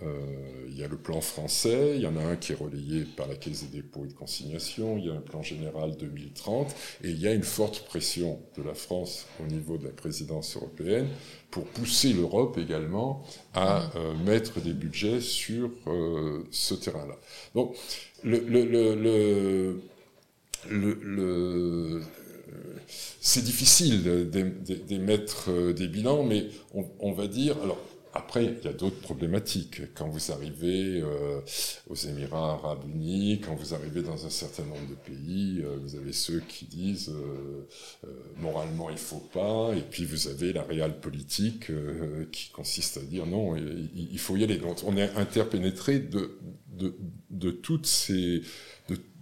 il 0.01 0.79
y 0.79 0.85
a 0.85 0.89
le 0.89 0.97
plan 0.97 1.21
français, 1.21 1.95
il 1.97 2.03
y 2.03 2.07
en 2.07 2.17
a 2.17 2.23
un 2.23 2.37
qui 2.37 2.53
est 2.53 2.55
relayé 2.55 3.05
par 3.17 3.27
la 3.27 3.35
Caisse 3.35 3.65
des 3.65 3.79
dépôts 3.79 4.05
et 4.05 4.09
de 4.09 4.13
consignation, 4.13 4.97
il 4.97 5.07
y 5.07 5.11
a 5.11 5.15
un 5.15 5.21
plan 5.21 5.43
général 5.43 5.97
2030, 5.97 6.75
et 7.03 7.11
il 7.11 7.19
y 7.21 7.27
a 7.27 7.33
une 7.33 7.43
forte 7.43 7.85
pression 7.87 8.41
de 8.57 8.63
la 8.63 8.75
France 8.75 9.27
au 9.43 9.47
niveau 9.47 9.77
de 9.77 9.85
la 9.85 9.93
présidence 9.93 10.57
européenne 10.57 11.09
pour 11.51 11.65
pousser 11.65 12.13
l'Europe 12.13 12.59
également 12.59 13.25
à 13.55 13.91
mmh. 13.95 14.25
mettre 14.25 14.61
des 14.61 14.73
budgets 14.73 15.21
sur 15.21 15.71
ce 16.51 16.75
terrain-là. 16.75 17.17
Donc, 17.55 17.75
c'est 23.21 23.45
difficile 23.45 24.31
d'émettre 24.89 25.51
euh, 25.51 25.73
des 25.73 25.89
bilans, 25.89 26.25
mais 26.25 26.47
on, 27.01 27.13
va 27.13 27.27
dire, 27.27 27.57
alors 27.63 27.79
après, 28.19 28.45
il 28.45 28.65
y 28.65 28.69
a 28.69 28.73
d'autres 28.73 29.01
problématiques. 29.01 29.95
Quand 29.95 30.09
vous 30.09 30.33
arrivez 30.33 31.01
euh, 31.01 31.41
aux 31.89 31.95
Émirats 31.95 32.53
arabes 32.53 32.85
unis, 32.93 33.41
quand 33.45 33.55
vous 33.55 33.75
arrivez 33.75 34.03
dans 34.03 34.27
un 34.27 34.31
certain 34.31 34.65
nombre 34.65 34.87
de 34.89 34.95
pays, 34.95 35.63
euh, 35.65 35.77
vous 35.83 35.97
avez 35.97 36.13
ceux 36.13 36.41
qui 36.41 36.67
disent 36.67 37.13
moralement 38.37 38.91
il 38.91 38.99
faut 38.99 39.27
pas, 39.33 39.73
et 39.75 39.83
puis 39.83 40.05
vous 40.05 40.29
avez 40.29 40.53
la 40.53 40.63
réelle 40.63 40.99
politique 41.01 41.71
qui 42.31 42.51
consiste 42.51 42.99
à 42.99 43.01
dire 43.01 43.27
non, 43.27 43.57
il, 43.57 44.19
faut 44.19 44.37
y 44.37 44.45
aller. 44.45 44.59
Donc 44.59 44.79
on 44.85 44.97
est 44.97 45.11
interpénétré 45.17 45.99
de, 45.99 46.39
de, 47.31 47.51
toutes 47.51 47.87
ces 47.87 48.43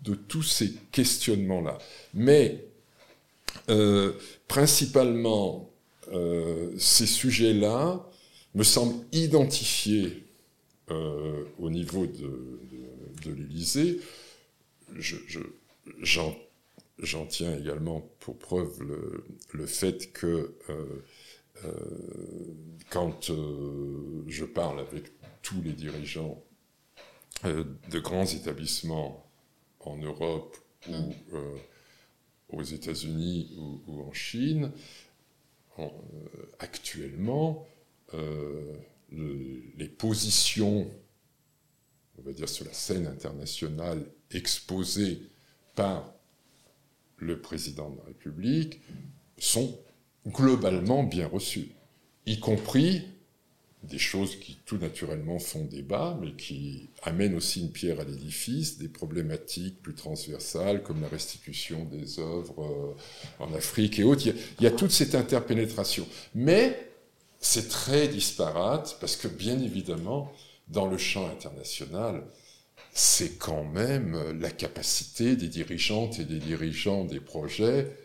de 0.04 0.14
tous 0.14 0.42
ces 0.42 0.72
questionnements-là. 0.92 1.78
Mais 2.14 2.66
euh, 3.68 4.12
principalement, 4.48 5.70
euh, 6.12 6.72
ces 6.78 7.06
sujets-là 7.06 8.06
me 8.56 8.64
semblent 8.64 9.04
identifiés 9.12 10.24
euh, 10.90 11.44
au 11.58 11.70
niveau 11.70 12.06
de, 12.06 12.60
de, 13.24 13.32
l'Élysée. 13.32 14.00
J'en 16.02 17.26
tiens 17.28 17.56
également 17.56 18.00
pour 18.18 18.36
preuve 18.38 18.82
le, 19.52 19.66
fait 19.66 20.12
que 20.12 20.56
quand 22.90 23.30
je 24.26 24.44
parle 24.44 24.80
avec 24.80 25.12
tous 25.42 25.62
les 25.62 25.72
dirigeants 25.72 26.42
de 27.44 27.98
grands 28.00 28.26
établissements 28.26 29.26
en 29.86 29.96
Europe 29.96 30.56
ou 30.88 31.14
euh, 31.34 31.56
aux 32.50 32.62
États-Unis 32.62 33.56
ou, 33.86 34.02
en 34.02 34.12
Chine, 34.12 34.72
euh, 35.78 35.88
actuellement, 36.58 37.66
euh, 38.14 38.76
les 39.10 39.88
positions, 39.88 40.90
on 42.18 42.22
va 42.22 42.32
dire, 42.32 42.48
sur 42.48 42.64
la 42.64 42.72
scène 42.72 43.06
internationale 43.06 44.04
exposées 44.30 45.22
par 45.74 46.12
le 47.18 47.40
président 47.40 47.90
de 47.90 47.98
la 47.98 48.04
République 48.04 48.80
sont 49.38 49.78
globalement 50.26 51.04
bien 51.04 51.28
reçues, 51.28 51.70
y 52.26 52.40
compris 52.40 53.04
des 53.82 53.98
choses 53.98 54.36
qui 54.36 54.58
tout 54.66 54.78
naturellement 54.78 55.38
font 55.38 55.64
débat, 55.64 56.18
mais 56.20 56.32
qui 56.32 56.88
amènent 57.02 57.34
aussi 57.34 57.60
une 57.60 57.70
pierre 57.70 58.00
à 58.00 58.04
l'édifice, 58.04 58.78
des 58.78 58.88
problématiques 58.88 59.80
plus 59.80 59.94
transversales 59.94 60.82
comme 60.82 61.00
la 61.00 61.08
restitution 61.08 61.84
des 61.84 62.18
œuvres 62.18 62.64
euh, 62.64 63.44
en 63.44 63.54
Afrique 63.54 63.98
et 63.98 64.04
autres. 64.04 64.26
Il 64.26 64.64
y 64.64 64.66
a, 64.66 64.70
toute 64.70 64.90
cette 64.90 65.14
interpénétration. 65.14 66.06
Mais 66.34 66.85
c'est 67.40 67.68
très 67.68 68.08
disparate 68.08 68.96
parce 69.00 69.16
que 69.16 69.28
bien 69.28 69.58
évidemment, 69.60 70.32
dans 70.68 70.86
le 70.86 70.98
champ 70.98 71.28
international, 71.28 72.24
c'est 72.92 73.38
quand 73.38 73.64
même 73.64 74.38
la 74.40 74.50
capacité 74.50 75.36
des 75.36 75.48
dirigeantes 75.48 76.18
et 76.18 76.24
des 76.24 76.38
dirigeants 76.38 77.04
des 77.04 77.20
projets 77.20 77.96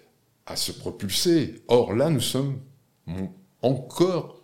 à 0.46 0.56
se 0.56 0.72
propulser. 0.72 1.64
Or 1.68 1.94
là, 1.94 2.10
nous 2.10 2.20
sommes 2.20 2.60
encore 3.62 4.42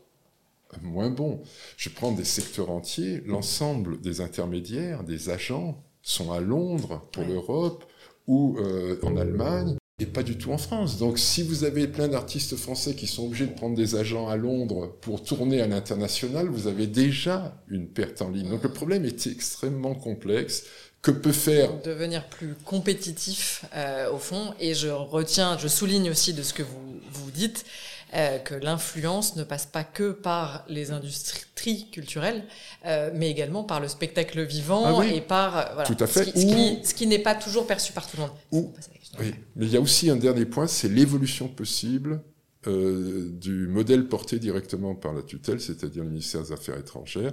moins 0.81 1.09
bon. 1.09 1.41
Je 1.75 1.89
prends 1.89 2.11
des 2.11 2.23
secteurs 2.23 2.69
entiers, 2.69 3.21
l'ensemble 3.25 3.99
des 4.01 4.21
intermédiaires, 4.21 5.03
des 5.03 5.29
agents 5.29 5.83
sont 6.01 6.31
à 6.31 6.39
Londres 6.39 7.01
pour 7.11 7.23
l'Europe 7.23 7.85
ou 8.27 8.57
euh, 8.59 8.99
en 9.03 9.17
Allemagne 9.17 9.77
et 9.99 10.05
pas 10.05 10.21
du 10.21 10.37
tout 10.37 10.51
en 10.51 10.59
France. 10.59 10.99
Donc 10.99 11.17
si 11.17 11.41
vous 11.41 11.63
avez 11.63 11.87
plein 11.87 12.07
d'artistes 12.07 12.55
français 12.55 12.93
qui 12.93 13.07
sont 13.07 13.25
obligés 13.25 13.47
de 13.47 13.53
prendre 13.53 13.75
des 13.75 13.95
agents 13.95 14.27
à 14.27 14.35
Londres 14.35 14.95
pour 15.01 15.23
tourner 15.23 15.59
à 15.59 15.67
l'international, 15.67 16.47
vous 16.49 16.67
avez 16.67 16.85
déjà 16.85 17.59
une 17.67 17.87
perte 17.87 18.21
en 18.21 18.29
ligne. 18.29 18.47
Donc 18.47 18.61
le 18.61 18.71
problème 18.71 19.05
est 19.05 19.25
extrêmement 19.25 19.95
complexe. 19.95 20.65
Que 21.01 21.11
peut 21.11 21.31
faire 21.31 21.81
devenir 21.83 22.27
plus 22.27 22.55
compétitif 22.65 23.65
euh, 23.75 24.11
au 24.11 24.17
fond 24.17 24.53
et 24.59 24.73
je 24.73 24.87
retiens 24.87 25.57
je 25.57 25.67
souligne 25.67 26.09
aussi 26.09 26.33
de 26.33 26.41
ce 26.41 26.53
que 26.53 26.63
vous 26.63 26.99
vous 27.11 27.31
dites 27.31 27.65
euh, 28.13 28.37
que 28.39 28.55
l'influence 28.55 29.35
ne 29.35 29.43
passe 29.43 29.65
pas 29.65 29.83
que 29.83 30.11
par 30.11 30.63
les 30.69 30.91
industries 30.91 31.89
culturelles, 31.91 32.45
euh, 32.85 33.11
mais 33.13 33.29
également 33.29 33.65
par 33.65 33.81
le 33.81 33.89
spectacle 33.89 34.41
vivant 34.43 35.01
ah 35.01 35.05
et 35.05 35.19
par 35.19 35.57
euh, 35.57 35.63
voilà, 35.73 35.83
tout 35.83 36.01
à 36.01 36.07
fait. 36.07 36.23
ce 36.23 36.93
qui, 36.93 37.05
n'est 37.05 37.19
pas 37.19 37.35
toujours 37.35 37.67
perçu 37.67 37.91
par 37.91 38.09
tout 38.09 38.15
le 38.15 38.23
monde. 38.23 38.71
oui. 39.19 39.33
Mais 39.57 39.65
il 39.65 39.73
y 39.73 39.75
a 39.75 39.81
aussi 39.81 40.09
un 40.09 40.15
dernier 40.15 40.45
point, 40.45 40.67
c'est 40.67 40.87
l'évolution 40.87 41.49
possible 41.49 42.21
du 42.65 43.67
modèle 43.67 44.07
porté 44.07 44.39
directement 44.39 44.93
par 44.93 45.13
la 45.13 45.21
tutelle, 45.21 45.61
c'est-à-dire 45.61 46.03
le 46.03 46.09
ministère 46.09 46.43
des 46.43 46.51
Affaires 46.51 46.77
étrangères, 46.77 47.31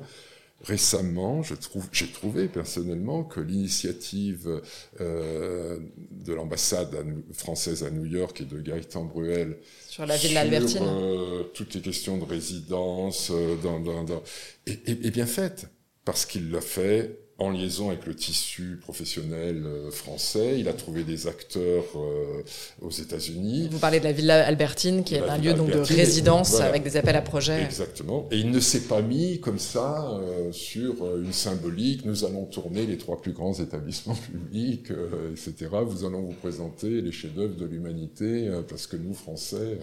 récemment, 0.62 1.43
trouve, 1.43 1.88
j'ai 1.93 2.07
trouvé 2.07 2.49
personnellement 2.49 3.25
que 3.25 3.40
l'initiative 3.40 4.62
euh, 5.01 5.79
de 6.11 6.33
l'ambassade 6.33 6.97
française 7.33 7.85
à 7.85 7.90
New 7.90 8.07
York 8.07 8.40
et 8.40 8.45
de 8.45 8.61
Gaëtan 8.61 9.05
Bruel 9.05 9.59
sur 9.88 10.07
la 10.07 10.17
ville 10.17 10.35
d'Albertine, 10.35 10.83
euh, 10.83 11.43
toutes 11.55 11.75
les 11.75 11.81
questions 11.81 12.19
de 12.19 12.25
résidence, 12.25 13.31
euh, 13.31 13.57
dans, 13.62 13.81
dans, 13.81 14.05
dans, 14.05 14.23
est, 14.67 15.11
bien 15.11 15.27
faite 15.27 15.69
parce 16.05 16.27
qu'il 16.27 16.51
l'a 16.51 16.61
fait 16.61 17.19
en 17.38 17.51
liaison 17.51 17.88
avec 17.88 18.07
le 18.07 18.14
tissu 18.14 18.79
professionnel 18.81 19.64
euh, 19.66 19.90
français. 19.90 20.59
Il 20.59 20.68
a 20.68 20.73
trouvé 20.73 21.03
des 21.03 21.27
acteurs 21.27 21.85
euh, 21.97 22.42
aux 22.81 22.90
États-Unis. 22.90 23.68
Vous 23.73 23.81
parlez 23.81 23.99
de 23.99 24.05
la 24.05 24.12
Villa 24.12 24.47
Albertine, 24.47 25.03
qui 25.03 25.16
est 25.16 25.23
un 25.23 25.38
lieu 25.38 25.53
donc 25.53 25.70
de 25.70 25.79
résidence 25.81 26.61
avec 26.61 26.85
des 26.85 26.97
appels 26.97 27.16
à 27.16 27.23
projets. 27.23 27.62
Exactement. 27.62 28.29
Et 28.31 28.38
il 28.38 28.51
ne 28.51 28.61
s'est 28.61 28.83
pas 28.83 29.03
mis 29.03 29.40
comme 29.40 29.59
ça 29.59 30.12
euh, 30.12 30.53
sur 30.53 31.16
une 31.16 31.33
symbolique. 31.33 32.05
Nous 32.05 32.25
allons 32.25 32.44
tourner 32.44 32.87
les 32.87 32.99
trois 32.99 33.20
plus 33.20 33.33
grands 33.33 33.55
établissements 33.55 34.14
publics, 34.33 34.92
etc. 35.33 35.70
Vous 35.85 36.05
allons 36.05 36.23
vous 36.23 36.35
présenter 36.35 37.01
les 37.01 37.12
chefs-d'œuvre 37.12 37.57
de 37.57 37.66
l'humanité 37.66 38.49
parce 38.68 38.87
que 38.87 38.97
nous, 38.97 39.14
Français, 39.14 39.79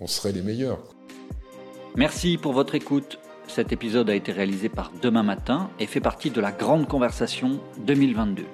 on 0.00 0.06
serait 0.06 0.32
les 0.32 0.42
meilleurs. 0.42 0.80
Merci 1.96 2.38
pour 2.38 2.52
votre 2.52 2.74
écoute. 2.74 3.18
Cet 3.48 3.72
épisode 3.72 4.10
a 4.10 4.14
été 4.14 4.30
réalisé 4.30 4.68
par 4.68 4.92
Demain 5.02 5.22
Matin 5.22 5.70
et 5.80 5.86
fait 5.86 6.00
partie 6.00 6.30
de 6.30 6.40
la 6.40 6.52
Grande 6.52 6.86
Conversation 6.86 7.58
2022, 7.78 8.44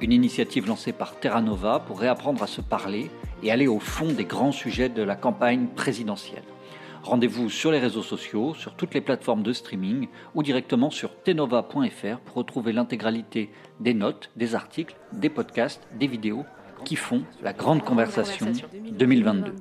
une 0.00 0.10
initiative 0.10 0.66
lancée 0.66 0.92
par 0.92 1.20
Terra 1.20 1.42
Nova 1.42 1.84
pour 1.86 2.00
réapprendre 2.00 2.42
à 2.42 2.46
se 2.46 2.62
parler 2.62 3.10
et 3.42 3.52
aller 3.52 3.68
au 3.68 3.78
fond 3.78 4.10
des 4.10 4.24
grands 4.24 4.50
sujets 4.50 4.88
de 4.88 5.02
la 5.02 5.16
campagne 5.16 5.66
présidentielle. 5.76 6.42
Rendez-vous 7.02 7.50
sur 7.50 7.70
les 7.70 7.78
réseaux 7.78 8.02
sociaux, 8.02 8.54
sur 8.54 8.74
toutes 8.74 8.94
les 8.94 9.02
plateformes 9.02 9.42
de 9.42 9.52
streaming 9.52 10.08
ou 10.34 10.42
directement 10.42 10.90
sur 10.90 11.22
tenova.fr 11.22 12.18
pour 12.24 12.34
retrouver 12.34 12.72
l'intégralité 12.72 13.50
des 13.80 13.94
notes, 13.94 14.30
des 14.36 14.54
articles, 14.54 14.96
des 15.12 15.28
podcasts, 15.28 15.86
des 15.98 16.06
vidéos 16.06 16.44
qui 16.86 16.96
font 16.96 17.22
la 17.42 17.52
grande 17.52 17.84
conversation 17.84 18.50
2022. 18.92 19.52